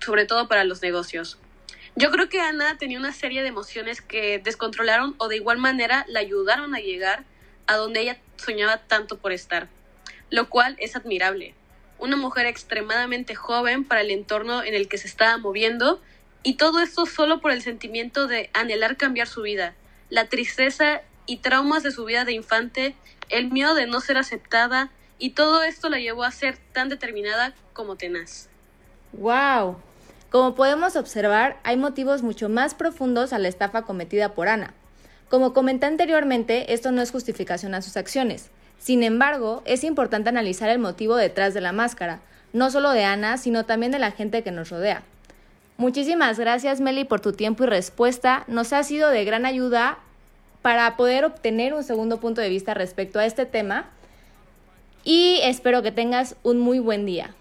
sobre 0.00 0.24
todo 0.24 0.48
para 0.48 0.64
los 0.64 0.82
negocios. 0.82 1.38
Yo 1.96 2.10
creo 2.10 2.28
que 2.28 2.40
Ana 2.40 2.76
tenía 2.78 2.98
una 2.98 3.12
serie 3.12 3.42
de 3.42 3.48
emociones 3.48 4.00
que 4.00 4.38
descontrolaron 4.38 5.14
o 5.18 5.28
de 5.28 5.36
igual 5.36 5.58
manera 5.58 6.04
la 6.08 6.20
ayudaron 6.20 6.74
a 6.74 6.80
llegar 6.80 7.24
a 7.66 7.76
donde 7.76 8.00
ella 8.00 8.18
soñaba 8.36 8.78
tanto 8.86 9.18
por 9.18 9.32
estar, 9.32 9.68
lo 10.30 10.48
cual 10.48 10.76
es 10.78 10.94
admirable. 10.94 11.54
Una 11.98 12.16
mujer 12.16 12.46
extremadamente 12.46 13.34
joven 13.34 13.84
para 13.84 14.02
el 14.02 14.10
entorno 14.10 14.62
en 14.62 14.74
el 14.74 14.88
que 14.88 14.98
se 14.98 15.08
estaba 15.08 15.38
moviendo 15.38 16.02
y 16.46 16.54
todo 16.54 16.78
esto 16.78 17.06
solo 17.06 17.40
por 17.40 17.50
el 17.50 17.60
sentimiento 17.60 18.28
de 18.28 18.50
anhelar 18.52 18.96
cambiar 18.96 19.26
su 19.26 19.42
vida, 19.42 19.74
la 20.10 20.28
tristeza 20.28 21.00
y 21.26 21.38
traumas 21.38 21.82
de 21.82 21.90
su 21.90 22.04
vida 22.04 22.24
de 22.24 22.34
infante, 22.34 22.94
el 23.30 23.50
miedo 23.50 23.74
de 23.74 23.88
no 23.88 24.00
ser 24.00 24.16
aceptada 24.16 24.92
y 25.18 25.30
todo 25.30 25.64
esto 25.64 25.88
la 25.88 25.98
llevó 25.98 26.22
a 26.22 26.30
ser 26.30 26.56
tan 26.72 26.88
determinada 26.88 27.52
como 27.72 27.96
tenaz. 27.96 28.48
¡Wow! 29.14 29.78
Como 30.30 30.54
podemos 30.54 30.94
observar, 30.94 31.58
hay 31.64 31.76
motivos 31.76 32.22
mucho 32.22 32.48
más 32.48 32.76
profundos 32.76 33.32
a 33.32 33.40
la 33.40 33.48
estafa 33.48 33.82
cometida 33.82 34.32
por 34.32 34.46
Ana. 34.46 34.72
Como 35.28 35.52
comenté 35.52 35.86
anteriormente, 35.86 36.72
esto 36.74 36.92
no 36.92 37.02
es 37.02 37.10
justificación 37.10 37.74
a 37.74 37.82
sus 37.82 37.96
acciones. 37.96 38.50
Sin 38.78 39.02
embargo, 39.02 39.64
es 39.64 39.82
importante 39.82 40.28
analizar 40.28 40.68
el 40.68 40.78
motivo 40.78 41.16
detrás 41.16 41.54
de 41.54 41.60
la 41.60 41.72
máscara, 41.72 42.20
no 42.52 42.70
solo 42.70 42.92
de 42.92 43.02
Ana, 43.02 43.36
sino 43.36 43.66
también 43.66 43.90
de 43.90 43.98
la 43.98 44.12
gente 44.12 44.44
que 44.44 44.52
nos 44.52 44.70
rodea. 44.70 45.02
Muchísimas 45.76 46.38
gracias 46.38 46.80
Meli 46.80 47.04
por 47.04 47.20
tu 47.20 47.32
tiempo 47.32 47.64
y 47.64 47.66
respuesta. 47.66 48.44
Nos 48.48 48.72
ha 48.72 48.82
sido 48.82 49.10
de 49.10 49.24
gran 49.24 49.44
ayuda 49.44 49.98
para 50.62 50.96
poder 50.96 51.24
obtener 51.24 51.74
un 51.74 51.84
segundo 51.84 52.18
punto 52.18 52.40
de 52.40 52.48
vista 52.48 52.74
respecto 52.74 53.18
a 53.18 53.26
este 53.26 53.46
tema 53.46 53.90
y 55.04 55.38
espero 55.42 55.82
que 55.82 55.92
tengas 55.92 56.36
un 56.42 56.58
muy 56.58 56.78
buen 56.78 57.06
día. 57.06 57.34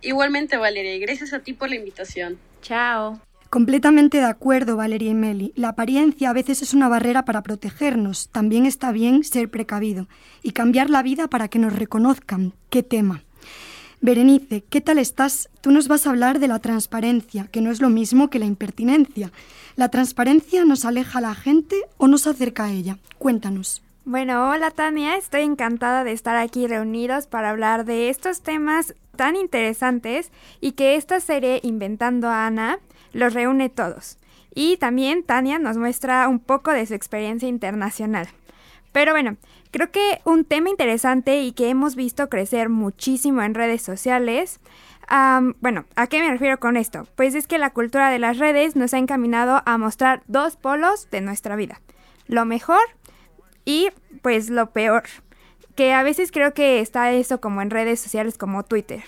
Igualmente, 0.00 0.56
Valeria, 0.56 0.96
y 0.96 0.98
gracias 0.98 1.32
a 1.32 1.38
ti 1.38 1.52
por 1.52 1.68
la 1.68 1.76
invitación. 1.76 2.38
Chao. 2.60 3.20
Completamente 3.48 4.16
de 4.16 4.24
acuerdo, 4.24 4.76
Valeria 4.76 5.10
y 5.10 5.14
Meli. 5.14 5.52
La 5.54 5.68
apariencia 5.68 6.30
a 6.30 6.32
veces 6.32 6.62
es 6.62 6.74
una 6.74 6.88
barrera 6.88 7.24
para 7.24 7.42
protegernos. 7.42 8.28
También 8.30 8.66
está 8.66 8.90
bien 8.92 9.24
ser 9.24 9.50
precavido 9.50 10.08
y 10.42 10.52
cambiar 10.52 10.90
la 10.90 11.02
vida 11.02 11.28
para 11.28 11.48
que 11.48 11.58
nos 11.58 11.74
reconozcan. 11.74 12.54
¿Qué 12.70 12.82
tema? 12.82 13.22
Berenice, 14.04 14.64
¿qué 14.68 14.80
tal 14.80 14.98
estás? 14.98 15.48
Tú 15.60 15.70
nos 15.70 15.86
vas 15.86 16.08
a 16.08 16.10
hablar 16.10 16.40
de 16.40 16.48
la 16.48 16.58
transparencia, 16.58 17.46
que 17.46 17.60
no 17.60 17.70
es 17.70 17.80
lo 17.80 17.88
mismo 17.88 18.30
que 18.30 18.40
la 18.40 18.46
impertinencia. 18.46 19.30
¿La 19.76 19.90
transparencia 19.90 20.64
nos 20.64 20.84
aleja 20.84 21.20
a 21.20 21.22
la 21.22 21.36
gente 21.36 21.76
o 21.98 22.08
nos 22.08 22.26
acerca 22.26 22.64
a 22.64 22.72
ella? 22.72 22.98
Cuéntanos. 23.18 23.80
Bueno, 24.04 24.50
hola 24.50 24.72
Tania, 24.72 25.16
estoy 25.16 25.42
encantada 25.42 26.02
de 26.02 26.10
estar 26.10 26.34
aquí 26.36 26.66
reunidos 26.66 27.28
para 27.28 27.50
hablar 27.50 27.84
de 27.84 28.10
estos 28.10 28.40
temas 28.40 28.96
tan 29.14 29.36
interesantes 29.36 30.32
y 30.60 30.72
que 30.72 30.96
esta 30.96 31.20
serie 31.20 31.60
Inventando 31.62 32.26
a 32.26 32.48
Ana 32.48 32.80
los 33.12 33.34
reúne 33.34 33.68
todos. 33.68 34.18
Y 34.52 34.78
también 34.78 35.22
Tania 35.22 35.60
nos 35.60 35.76
muestra 35.76 36.26
un 36.26 36.40
poco 36.40 36.72
de 36.72 36.86
su 36.86 36.94
experiencia 36.94 37.48
internacional. 37.48 38.26
Pero 38.90 39.12
bueno, 39.12 39.36
creo 39.72 39.90
que 39.90 40.20
un 40.24 40.44
tema 40.44 40.70
interesante 40.70 41.42
y 41.42 41.50
que 41.50 41.68
hemos 41.68 41.96
visto 41.96 42.28
crecer 42.28 42.68
muchísimo 42.68 43.42
en 43.42 43.54
redes 43.54 43.82
sociales 43.82 44.60
bueno, 45.60 45.84
¿a 45.96 46.06
qué 46.06 46.20
me 46.20 46.30
refiero 46.30 46.58
con 46.58 46.76
esto? 46.76 47.06
Pues 47.16 47.34
es 47.34 47.46
que 47.46 47.58
la 47.58 47.70
cultura 47.70 48.10
de 48.10 48.18
las 48.18 48.38
redes 48.38 48.76
nos 48.76 48.94
ha 48.94 48.98
encaminado 48.98 49.62
a 49.66 49.78
mostrar 49.78 50.22
dos 50.26 50.56
polos 50.56 51.08
de 51.10 51.20
nuestra 51.20 51.56
vida. 51.56 51.80
Lo 52.26 52.44
mejor 52.44 52.80
y 53.64 53.90
pues 54.22 54.48
lo 54.48 54.70
peor, 54.70 55.04
que 55.74 55.92
a 55.92 56.02
veces 56.02 56.32
creo 56.32 56.54
que 56.54 56.80
está 56.80 57.12
eso 57.12 57.40
como 57.40 57.62
en 57.62 57.70
redes 57.70 58.00
sociales 58.00 58.38
como 58.38 58.64
Twitter. 58.64 59.02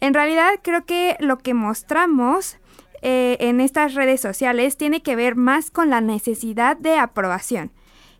En 0.00 0.14
realidad 0.14 0.50
creo 0.62 0.84
que 0.84 1.16
lo 1.20 1.38
que 1.38 1.54
mostramos 1.54 2.56
eh, 3.02 3.36
en 3.40 3.60
estas 3.60 3.94
redes 3.94 4.20
sociales 4.20 4.76
tiene 4.76 5.02
que 5.02 5.16
ver 5.16 5.36
más 5.36 5.70
con 5.70 5.90
la 5.90 6.00
necesidad 6.00 6.76
de 6.76 6.96
aprobación. 6.96 7.70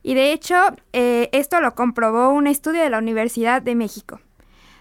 Y 0.09 0.15
de 0.15 0.33
hecho, 0.33 0.57
eh, 0.95 1.29
esto 1.33 1.61
lo 1.61 1.75
comprobó 1.75 2.31
un 2.31 2.47
estudio 2.47 2.81
de 2.81 2.89
la 2.89 2.97
Universidad 2.97 3.61
de 3.61 3.75
México. 3.75 4.21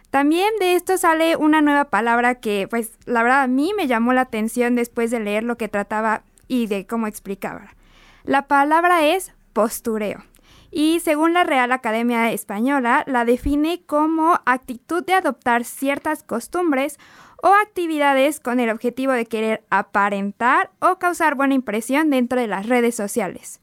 También 0.10 0.54
de 0.62 0.76
esto 0.76 0.98
sale 0.98 1.36
una 1.36 1.60
nueva 1.60 1.90
palabra 1.90 2.36
que, 2.36 2.66
pues, 2.70 2.94
la 3.06 3.24
verdad 3.24 3.42
a 3.42 3.48
mí 3.48 3.74
me 3.76 3.88
llamó 3.88 4.14
la 4.14 4.22
atención 4.22 4.76
después 4.76 5.12
de 5.12 5.20
leer 5.20 5.44
lo 5.44 5.58
que 5.58 5.68
trataba 5.68 6.24
y 6.48 6.68
de 6.68 6.88
cómo 6.88 7.08
explicaba. 7.08 7.76
La 8.24 8.48
palabra 8.48 9.06
es 9.06 9.34
postureo 9.52 10.24
y 10.72 11.02
según 11.02 11.34
la 11.34 11.44
Real 11.44 11.74
Academia 11.74 12.32
Española 12.32 13.04
la 13.06 13.26
define 13.26 13.82
como 13.86 14.40
actitud 14.46 15.04
de 15.04 15.16
adoptar 15.16 15.66
ciertas 15.66 16.24
costumbres 16.24 17.00
o 17.44 17.50
actividades 17.50 18.40
con 18.40 18.62
el 18.62 18.70
objetivo 18.70 19.12
de 19.12 19.26
querer 19.26 19.66
aparentar 19.72 20.72
o 20.80 21.00
causar 21.00 21.36
buena 21.36 21.54
impresión 21.54 22.12
dentro 22.12 22.40
de 22.40 22.48
las 22.48 22.66
redes 22.66 22.96
sociales. 22.96 23.60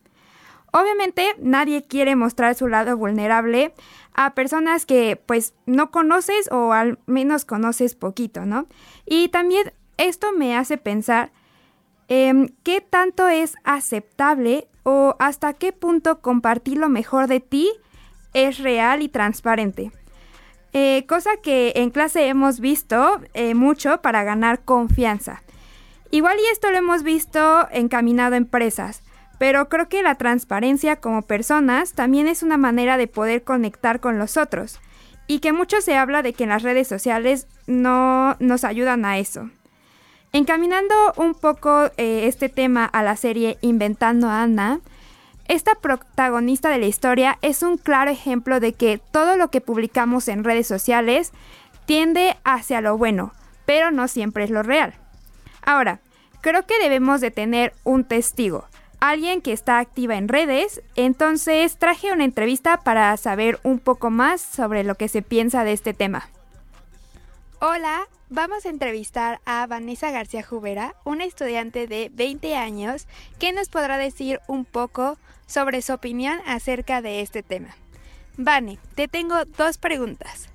Obviamente 0.76 1.34
nadie 1.38 1.84
quiere 1.84 2.16
mostrar 2.16 2.54
su 2.54 2.66
lado 2.66 2.96
vulnerable 2.96 3.72
a 4.12 4.34
personas 4.34 4.86
que 4.86 5.16
pues 5.24 5.54
no 5.66 5.90
conoces 5.90 6.50
o 6.50 6.72
al 6.72 6.98
menos 7.06 7.44
conoces 7.44 7.94
poquito, 7.94 8.44
¿no? 8.44 8.66
Y 9.06 9.28
también 9.28 9.72
esto 9.96 10.32
me 10.32 10.56
hace 10.56 10.76
pensar 10.76 11.30
Em, 12.08 12.48
¿Qué 12.62 12.80
tanto 12.80 13.28
es 13.28 13.54
aceptable 13.64 14.68
o 14.82 15.16
hasta 15.18 15.54
qué 15.54 15.72
punto 15.72 16.20
compartir 16.20 16.76
lo 16.76 16.88
mejor 16.88 17.28
de 17.28 17.40
ti 17.40 17.70
es 18.34 18.58
real 18.58 19.02
y 19.02 19.08
transparente? 19.08 19.90
Eh, 20.72 21.06
cosa 21.08 21.30
que 21.42 21.72
en 21.76 21.90
clase 21.90 22.26
hemos 22.26 22.60
visto 22.60 23.20
eh, 23.32 23.54
mucho 23.54 24.02
para 24.02 24.24
ganar 24.24 24.64
confianza. 24.64 25.42
Igual 26.10 26.36
y 26.38 26.52
esto 26.52 26.70
lo 26.70 26.76
hemos 26.76 27.02
visto 27.02 27.68
encaminado 27.70 28.34
a 28.34 28.38
empresas, 28.38 29.02
pero 29.38 29.68
creo 29.68 29.88
que 29.88 30.02
la 30.02 30.14
transparencia 30.14 30.96
como 30.96 31.22
personas 31.22 31.92
también 31.92 32.28
es 32.28 32.42
una 32.42 32.56
manera 32.56 32.96
de 32.96 33.08
poder 33.08 33.42
conectar 33.42 34.00
con 34.00 34.18
los 34.18 34.36
otros 34.36 34.80
y 35.26 35.38
que 35.40 35.52
mucho 35.52 35.80
se 35.80 35.96
habla 35.96 36.22
de 36.22 36.32
que 36.32 36.44
en 36.44 36.50
las 36.50 36.62
redes 36.62 36.88
sociales 36.88 37.46
no 37.66 38.36
nos 38.40 38.64
ayudan 38.64 39.04
a 39.04 39.18
eso. 39.18 39.50
Encaminando 40.32 40.94
un 41.16 41.34
poco 41.34 41.90
eh, 41.96 42.26
este 42.26 42.48
tema 42.48 42.84
a 42.84 43.02
la 43.02 43.16
serie 43.16 43.56
Inventando 43.60 44.28
a 44.28 44.42
Ana, 44.42 44.80
esta 45.46 45.74
protagonista 45.74 46.70
de 46.70 46.78
la 46.78 46.86
historia 46.86 47.38
es 47.42 47.62
un 47.62 47.76
claro 47.76 48.10
ejemplo 48.10 48.60
de 48.60 48.72
que 48.72 48.98
todo 49.12 49.36
lo 49.36 49.50
que 49.50 49.60
publicamos 49.60 50.28
en 50.28 50.42
redes 50.42 50.66
sociales 50.66 51.32
tiende 51.86 52.36
hacia 52.44 52.80
lo 52.80 52.96
bueno, 52.96 53.32
pero 53.66 53.90
no 53.90 54.08
siempre 54.08 54.44
es 54.44 54.50
lo 54.50 54.62
real. 54.62 54.94
Ahora, 55.62 56.00
creo 56.40 56.66
que 56.66 56.78
debemos 56.82 57.20
de 57.20 57.30
tener 57.30 57.74
un 57.84 58.04
testigo, 58.04 58.66
alguien 59.00 59.40
que 59.40 59.52
está 59.52 59.78
activa 59.78 60.16
en 60.16 60.28
redes, 60.28 60.82
entonces 60.96 61.76
traje 61.78 62.12
una 62.12 62.24
entrevista 62.24 62.78
para 62.78 63.16
saber 63.16 63.58
un 63.62 63.78
poco 63.78 64.10
más 64.10 64.40
sobre 64.40 64.84
lo 64.84 64.94
que 64.94 65.08
se 65.08 65.22
piensa 65.22 65.64
de 65.64 65.72
este 65.72 65.94
tema. 65.94 66.28
Hola, 67.60 68.08
vamos 68.28 68.66
a 68.66 68.70
entrevistar 68.70 69.40
a 69.44 69.66
Vanessa 69.66 70.10
García 70.10 70.42
Jubera, 70.42 70.94
una 71.04 71.24
estudiante 71.24 71.86
de 71.86 72.10
20 72.12 72.56
años, 72.56 73.06
que 73.38 73.52
nos 73.52 73.68
podrá 73.68 73.96
decir 73.98 74.40
un 74.46 74.64
poco 74.64 75.18
sobre 75.46 75.82
su 75.82 75.92
opinión 75.92 76.38
acerca 76.46 77.00
de 77.02 77.20
este 77.20 77.42
tema. 77.42 77.76
Vane, 78.36 78.78
te 78.94 79.08
tengo 79.08 79.44
dos 79.56 79.78
preguntas. 79.78 80.48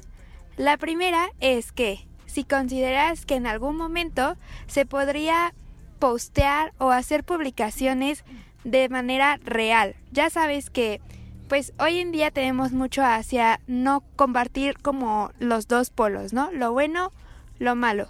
La 0.58 0.78
primera 0.78 1.30
es 1.40 1.72
que, 1.72 2.06
si 2.26 2.44
consideras 2.44 3.26
que 3.26 3.36
en 3.36 3.48
algún 3.48 3.78
momento 3.78 4.36
se 4.68 4.86
podría 4.86 5.54
postear 6.00 6.74
o 6.78 6.92
hacer 6.92 7.24
publicaciones 7.24 8.24
de 8.64 8.90
manera 8.90 9.40
real. 9.44 9.96
Ya 10.12 10.30
sabes 10.30 10.70
que 10.70 11.02
pues 11.48 11.74
hoy 11.80 11.98
en 11.98 12.12
día 12.12 12.30
tenemos 12.30 12.72
mucho 12.72 13.04
hacia 13.04 13.60
no 13.66 14.04
compartir 14.16 14.78
como 14.78 15.32
los 15.40 15.68
dos 15.68 15.90
polos, 15.90 16.32
¿no? 16.32 16.52
Lo 16.52 16.72
bueno 16.72 17.12
lo 17.58 17.76
malo. 17.76 18.08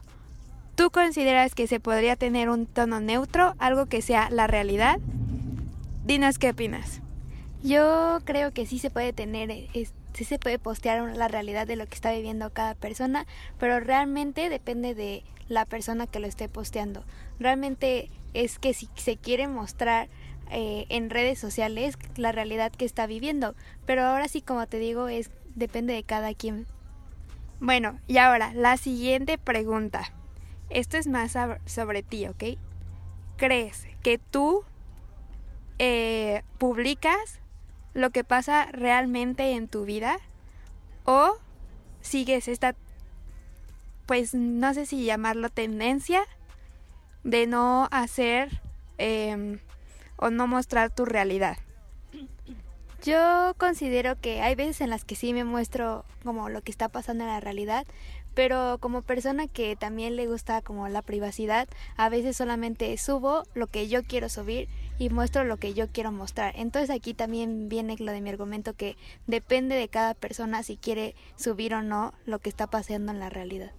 ¿Tú 0.76 0.92
consideras 0.92 1.56
que 1.56 1.68
se 1.68 1.80
podría 1.80 2.16
tener 2.16 2.50
un 2.50 2.66
tono 2.66 3.02
neutro, 3.02 3.56
algo 3.60 3.88
que 3.88 4.02
sea 4.02 4.30
la 4.30 4.48
realidad? 4.48 5.00
Dinos 6.06 6.38
qué 6.38 6.52
opinas. 6.52 7.02
Yo 7.64 8.20
creo 8.24 8.54
que 8.54 8.66
sí 8.66 8.80
se 8.80 8.90
puede 8.90 9.12
tener, 9.12 9.52
sí 10.14 10.24
se 10.26 10.40
puede 10.40 10.60
postear 10.60 11.16
la 11.16 11.28
realidad 11.28 11.68
de 11.68 11.76
lo 11.76 11.86
que 11.88 11.96
está 11.96 12.12
viviendo 12.12 12.52
cada 12.52 12.76
persona, 12.76 13.26
pero 13.60 13.80
realmente 13.80 14.50
depende 14.50 14.96
de 14.96 15.24
la 15.48 15.66
persona 15.66 16.08
que 16.08 16.20
lo 16.20 16.28
esté 16.28 16.50
posteando. 16.50 17.04
Realmente 17.40 18.10
es 18.34 18.60
que 18.60 18.74
si 18.74 18.90
se 18.96 19.18
quiere 19.18 19.48
mostrar 19.48 20.10
eh, 20.52 20.86
en 20.90 21.10
redes 21.10 21.40
sociales 21.40 21.98
la 22.16 22.32
realidad 22.32 22.72
que 22.72 22.86
está 22.86 23.08
viviendo, 23.08 23.56
pero 23.86 24.04
ahora 24.04 24.28
sí 24.28 24.42
como 24.42 24.66
te 24.68 24.80
digo 24.80 25.08
es 25.08 25.32
depende 25.56 25.94
de 25.94 26.04
cada 26.04 26.34
quien 26.34 26.66
Bueno, 27.60 28.00
y 28.08 28.18
ahora, 28.18 28.54
la 28.54 28.78
siguiente 28.78 29.38
pregunta. 29.38 30.14
Esto 30.70 30.98
es 30.98 31.08
más 31.08 31.36
sobre 31.66 32.04
ti, 32.04 32.28
¿ok? 32.28 32.44
¿Crees 33.38 33.88
que 34.02 34.18
tú 34.18 34.64
eh, 35.80 36.44
publicas 36.58 37.40
lo 37.94 38.10
que 38.12 38.24
pasa 38.24 38.68
realmente 38.72 39.52
en 39.54 39.68
tu 39.68 39.86
vida? 39.86 40.20
¿O 41.06 41.38
sigues 42.02 42.48
esta, 42.48 42.76
pues 44.06 44.34
no 44.34 44.74
sé 44.74 44.86
si 44.86 45.06
llamarlo 45.06 45.50
tendencia, 45.50 46.22
de 47.24 47.48
no 47.48 47.88
hacer 47.92 48.62
em, 48.98 49.60
o 50.18 50.30
no 50.30 50.48
mostrar 50.48 50.94
tu 50.94 51.06
realidad? 51.06 51.58
Yo 53.04 53.54
considero 53.58 54.20
que 54.20 54.42
hay 54.42 54.56
veces 54.56 54.82
en 54.82 54.90
las 54.90 55.06
que 55.06 55.16
sí 55.16 55.34
me 55.34 55.46
muestro 55.46 56.04
como 56.24 56.50
lo 56.50 56.62
que 56.62 56.72
está 56.72 56.90
pasando 56.90 57.24
en 57.24 57.30
la 57.30 57.40
realidad, 57.40 57.88
pero 58.34 58.78
como 58.80 59.02
persona 59.02 59.48
que 59.48 59.76
también 59.78 60.16
le 60.16 60.28
gusta 60.28 60.62
como 60.62 60.88
la 60.90 61.02
privacidad, 61.02 61.70
a 61.96 62.10
veces 62.10 62.36
solamente 62.36 62.96
subo 62.98 63.44
lo 63.54 63.68
que 63.68 63.88
yo 63.88 64.04
quiero 64.04 64.28
subir 64.28 64.68
y 65.00 65.10
muestro 65.10 65.44
lo 65.44 65.58
que 65.58 65.74
yo 65.74 65.88
quiero 65.88 66.12
mostrar. 66.12 66.54
Entonces 66.56 66.92
aquí 66.92 67.16
también 67.16 67.70
viene 67.70 67.96
lo 67.98 68.12
de 68.12 68.22
mi 68.22 68.30
argumento 68.30 68.74
que 68.74 68.96
depende 69.26 69.76
de 69.76 69.88
cada 69.88 70.14
persona 70.14 70.62
si 70.62 70.78
quiere 70.78 71.16
subir 71.36 71.74
o 71.74 71.82
no 71.82 72.14
lo 72.26 72.38
que 72.38 72.50
está 72.50 72.68
pasando 72.68 73.12
en 73.12 73.20
la 73.20 73.30
realidad. 73.30 73.72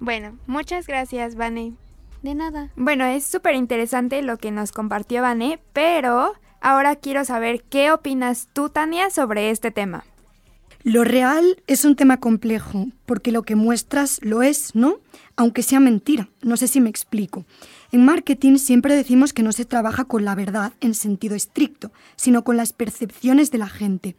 Bueno, 0.00 0.38
muchas 0.46 0.86
gracias, 0.86 1.34
Vane. 1.34 1.74
De 2.22 2.34
nada. 2.34 2.70
Bueno, 2.76 3.04
es 3.04 3.24
súper 3.24 3.56
interesante 3.56 4.22
lo 4.22 4.38
que 4.38 4.50
nos 4.50 4.72
compartió 4.72 5.20
Vane, 5.20 5.60
pero 5.74 6.34
Ahora 6.62 6.94
quiero 6.94 7.24
saber 7.24 7.64
qué 7.64 7.90
opinas 7.90 8.48
tú, 8.52 8.68
Tania, 8.68 9.10
sobre 9.10 9.50
este 9.50 9.72
tema. 9.72 10.04
Lo 10.84 11.02
real 11.02 11.60
es 11.66 11.84
un 11.84 11.96
tema 11.96 12.18
complejo, 12.18 12.86
porque 13.04 13.32
lo 13.32 13.42
que 13.42 13.56
muestras 13.56 14.20
lo 14.22 14.42
es, 14.42 14.76
¿no? 14.76 14.98
Aunque 15.34 15.64
sea 15.64 15.80
mentira. 15.80 16.28
No 16.40 16.56
sé 16.56 16.68
si 16.68 16.80
me 16.80 16.88
explico. 16.88 17.44
En 17.94 18.06
marketing 18.06 18.56
siempre 18.56 18.96
decimos 18.96 19.34
que 19.34 19.42
no 19.42 19.52
se 19.52 19.66
trabaja 19.66 20.06
con 20.06 20.24
la 20.24 20.34
verdad 20.34 20.72
en 20.80 20.94
sentido 20.94 21.34
estricto, 21.36 21.92
sino 22.16 22.42
con 22.42 22.56
las 22.56 22.72
percepciones 22.72 23.50
de 23.50 23.58
la 23.58 23.68
gente. 23.68 24.16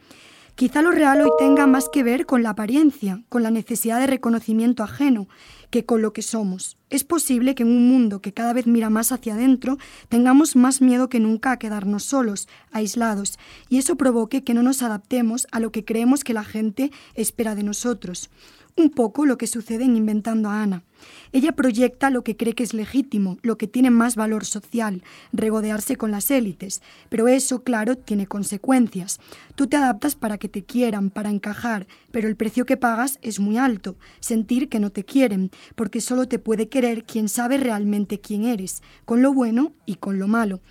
Quizá 0.54 0.84
lo 0.84 0.92
real 0.92 1.22
hoy 1.22 1.32
tenga 1.40 1.66
más 1.66 1.90
que 1.90 2.04
ver 2.04 2.28
con 2.28 2.44
la 2.44 2.52
apariencia, 2.52 3.24
con 3.30 3.42
la 3.42 3.50
necesidad 3.50 4.00
de 4.00 4.06
reconocimiento 4.06 4.84
ajeno, 4.84 5.28
que 5.72 5.86
con 5.86 6.04
lo 6.04 6.14
que 6.14 6.22
somos. 6.22 6.78
Es 6.92 7.04
posible 7.04 7.56
que 7.56 7.64
en 7.64 7.70
un 7.70 7.90
mundo 7.90 8.22
que 8.22 8.32
cada 8.32 8.54
vez 8.54 8.68
mira 8.68 8.92
más 8.92 9.12
hacia 9.12 9.34
adentro 9.34 9.80
tengamos 10.08 10.56
más 10.56 10.80
miedo 10.80 11.10
que 11.10 11.20
nunca 11.20 11.52
a 11.52 11.58
quedarnos 11.58 12.04
solos, 12.04 12.48
aislados, 12.72 13.40
y 13.70 13.80
eso 13.80 13.96
provoque 13.96 14.44
que 14.44 14.54
no 14.54 14.62
nos 14.62 14.84
adaptemos 14.84 15.48
a 15.52 15.60
lo 15.60 15.72
que 15.72 15.84
creemos 15.84 16.24
que 16.24 16.36
la 16.36 16.44
gente 16.44 16.92
espera 17.16 17.56
de 17.56 17.64
nosotros 17.64 18.30
un 18.76 18.90
poco 18.90 19.26
lo 19.26 19.38
que 19.38 19.48
sucede 19.48 19.84
en 19.84 19.96
Inventando 19.96 20.50
a 20.50 20.64
Ana. 20.64 20.84
Ella 21.32 21.52
proyecta 21.52 22.10
lo 22.10 22.24
que 22.24 22.38
cree 22.38 22.54
que 22.54 22.64
es 22.64 22.74
legítimo, 22.74 23.38
lo 23.42 23.58
que 23.58 23.68
tiene 23.68 23.90
más 23.90 24.16
valor 24.16 24.46
social, 24.46 25.04
regodearse 25.32 25.96
con 25.96 26.12
las 26.12 26.32
élites, 26.32 26.82
pero 27.10 27.28
eso, 27.28 27.64
claro, 27.64 27.98
tiene 27.98 28.28
consecuencias. 28.28 29.20
Tú 29.56 29.68
te 29.68 29.78
adaptas 29.78 30.16
para 30.16 30.38
que 30.38 30.50
te 30.50 30.64
quieran, 30.64 31.10
para 31.10 31.30
encajar, 31.30 31.88
pero 32.12 32.28
el 32.28 32.36
precio 32.36 32.66
que 32.66 32.78
pagas 32.78 33.20
es 33.22 33.40
muy 33.40 33.58
alto, 33.58 33.98
sentir 34.20 34.70
que 34.70 34.80
no 34.80 34.92
te 34.92 35.04
quieren, 35.04 35.52
porque 35.76 36.02
solo 36.02 36.28
te 36.28 36.40
puede 36.40 36.70
querer 36.70 37.04
quien 37.04 37.30
sabe 37.30 37.58
realmente 37.58 38.20
quién 38.20 38.46
eres, 38.46 38.82
con 39.06 39.22
lo 39.22 39.34
bueno 39.34 39.74
y 39.86 39.96
con 39.96 40.20
lo 40.20 40.28
malo. 40.28 40.62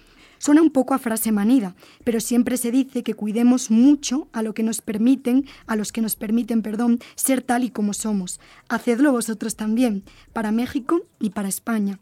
Suena 0.42 0.60
un 0.60 0.70
poco 0.70 0.92
a 0.92 0.98
frase 0.98 1.30
manida, 1.30 1.76
pero 2.02 2.18
siempre 2.18 2.56
se 2.56 2.72
dice 2.72 3.04
que 3.04 3.14
cuidemos 3.14 3.70
mucho 3.70 4.26
a 4.32 4.42
lo 4.42 4.54
que 4.54 4.64
nos 4.64 4.80
permiten, 4.80 5.46
a 5.68 5.76
los 5.76 5.92
que 5.92 6.00
nos 6.00 6.16
permiten, 6.16 6.62
perdón, 6.62 6.98
ser 7.14 7.42
tal 7.42 7.62
y 7.62 7.70
como 7.70 7.94
somos. 7.94 8.40
Hacedlo 8.68 9.12
vosotros 9.12 9.54
también, 9.54 10.02
para 10.32 10.50
México 10.50 11.02
y 11.20 11.30
para 11.30 11.48
España. 11.48 12.00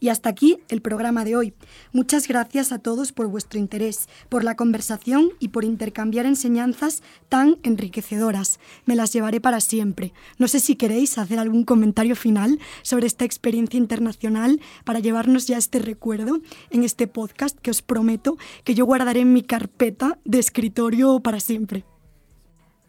Y 0.00 0.08
hasta 0.08 0.28
aquí 0.28 0.58
el 0.68 0.82
programa 0.82 1.24
de 1.24 1.36
hoy. 1.36 1.54
Muchas 1.92 2.28
gracias 2.28 2.72
a 2.72 2.78
todos 2.78 3.12
por 3.12 3.28
vuestro 3.28 3.58
interés, 3.58 4.08
por 4.28 4.44
la 4.44 4.56
conversación 4.56 5.30
y 5.38 5.48
por 5.48 5.64
intercambiar 5.64 6.26
enseñanzas 6.26 7.02
tan 7.28 7.58
enriquecedoras. 7.62 8.58
Me 8.84 8.96
las 8.96 9.12
llevaré 9.12 9.40
para 9.40 9.60
siempre. 9.60 10.12
No 10.38 10.48
sé 10.48 10.60
si 10.60 10.76
queréis 10.76 11.18
hacer 11.18 11.38
algún 11.38 11.64
comentario 11.64 12.16
final 12.16 12.58
sobre 12.82 13.06
esta 13.06 13.24
experiencia 13.24 13.78
internacional 13.78 14.60
para 14.84 15.00
llevarnos 15.00 15.46
ya 15.46 15.58
este 15.58 15.78
recuerdo 15.78 16.40
en 16.70 16.84
este 16.84 17.06
podcast 17.06 17.58
que 17.58 17.70
os 17.70 17.82
prometo 17.82 18.36
que 18.64 18.74
yo 18.74 18.84
guardaré 18.84 19.20
en 19.20 19.32
mi 19.32 19.42
carpeta 19.42 20.18
de 20.24 20.38
escritorio 20.38 21.20
para 21.20 21.40
siempre. 21.40 21.84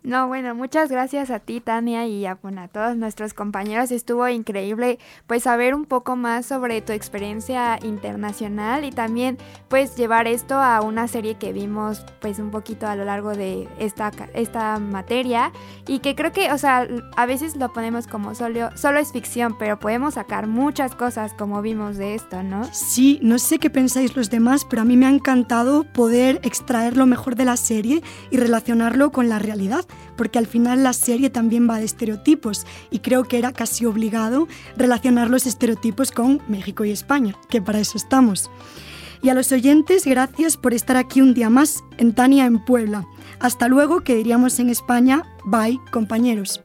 No, 0.04 0.28
bueno, 0.28 0.54
muchas 0.54 0.92
gracias 0.92 1.30
a 1.30 1.40
ti, 1.40 1.62
Tania, 1.62 2.06
y 2.06 2.26
a, 2.26 2.32
a 2.34 2.68
todos 2.68 2.98
nuestros 2.98 3.34
compañeros. 3.34 3.90
Estuvo 3.90 4.28
increíble, 4.28 5.00
pues, 5.28 5.44
saber 5.44 5.74
un 5.74 5.86
poco 5.86 6.18
más 6.18 6.46
sobre 6.46 6.82
tu 6.82 6.92
experiencia 6.92 7.80
internacional 7.82 8.84
y 8.84 8.92
también, 8.92 9.38
pues, 9.70 9.96
llevar 9.96 10.28
esto 10.28 10.56
a 10.56 10.82
una 10.82 11.08
serie 11.08 11.36
que 11.36 11.54
vimos, 11.54 12.06
pues, 12.20 12.40
un 12.40 12.52
poquito 12.52 12.86
a 12.86 12.98
lo 12.98 13.06
largo 13.06 13.30
de 13.30 13.70
esta, 13.80 14.12
esta 14.34 14.78
materia 14.78 15.54
y 15.88 16.00
que 16.00 16.16
creo 16.16 16.34
que, 16.34 16.52
o 16.52 16.58
sea, 16.58 16.86
a 17.16 17.26
veces 17.26 17.56
lo 17.56 17.72
ponemos 17.72 18.06
como 18.06 18.36
solo, 18.36 18.76
solo 18.76 19.00
es 19.00 19.14
ficción, 19.14 19.58
pero 19.58 19.80
podemos 19.80 20.16
sacar 20.16 20.48
muchas 20.48 20.96
cosas 20.96 21.34
como 21.34 21.62
vimos 21.62 21.96
de 21.96 22.16
esto, 22.16 22.44
¿no? 22.44 22.66
Sí, 22.74 23.20
no 23.22 23.40
sé 23.40 23.58
qué 23.58 23.70
pensáis 23.70 24.18
los 24.18 24.30
demás, 24.30 24.66
pero 24.70 24.82
a 24.82 24.86
mí 24.86 24.98
me 24.98 25.06
ha 25.06 25.12
encantado 25.12 25.86
poder 25.86 26.42
extraer 26.44 26.98
lo 26.98 27.06
mejor 27.06 27.38
de 27.38 27.46
la 27.46 27.56
serie 27.56 28.04
y 28.32 28.38
relacionarlo 28.38 29.14
con 29.14 29.30
la 29.30 29.40
realidad 29.40 29.86
porque 30.16 30.40
al 30.40 30.48
final 30.48 30.84
la 30.84 30.94
serie 30.94 31.30
también 31.30 31.70
va 31.70 31.80
de 31.80 31.86
estereotipos 31.86 32.66
y 32.92 33.00
creo 33.00 33.24
que 33.24 33.38
era 33.38 33.52
casi 33.52 33.86
obligado 33.86 34.48
relacionar 34.78 35.30
los 35.30 35.46
estereotipos 35.46 36.12
con 36.12 36.42
México 36.48 36.86
y 36.86 36.92
España, 36.92 37.36
que 37.50 37.62
para 37.62 37.80
eso 37.80 37.98
estamos. 37.98 38.50
Y 39.22 39.30
a 39.30 39.34
los 39.34 39.52
oyentes, 39.54 40.06
gracias 40.06 40.58
por 40.58 40.74
estar 40.74 40.98
aquí 40.98 41.22
un 41.22 41.34
día 41.34 41.50
más 41.50 41.84
en 41.98 42.14
Tania 42.14 42.46
en 42.46 42.64
Puebla. 42.64 43.08
Hasta 43.40 43.70
luego, 43.70 44.02
que 44.02 44.16
diríamos 44.16 44.60
en 44.60 44.70
España, 44.70 45.24
bye 45.46 45.80
compañeros. 45.92 46.62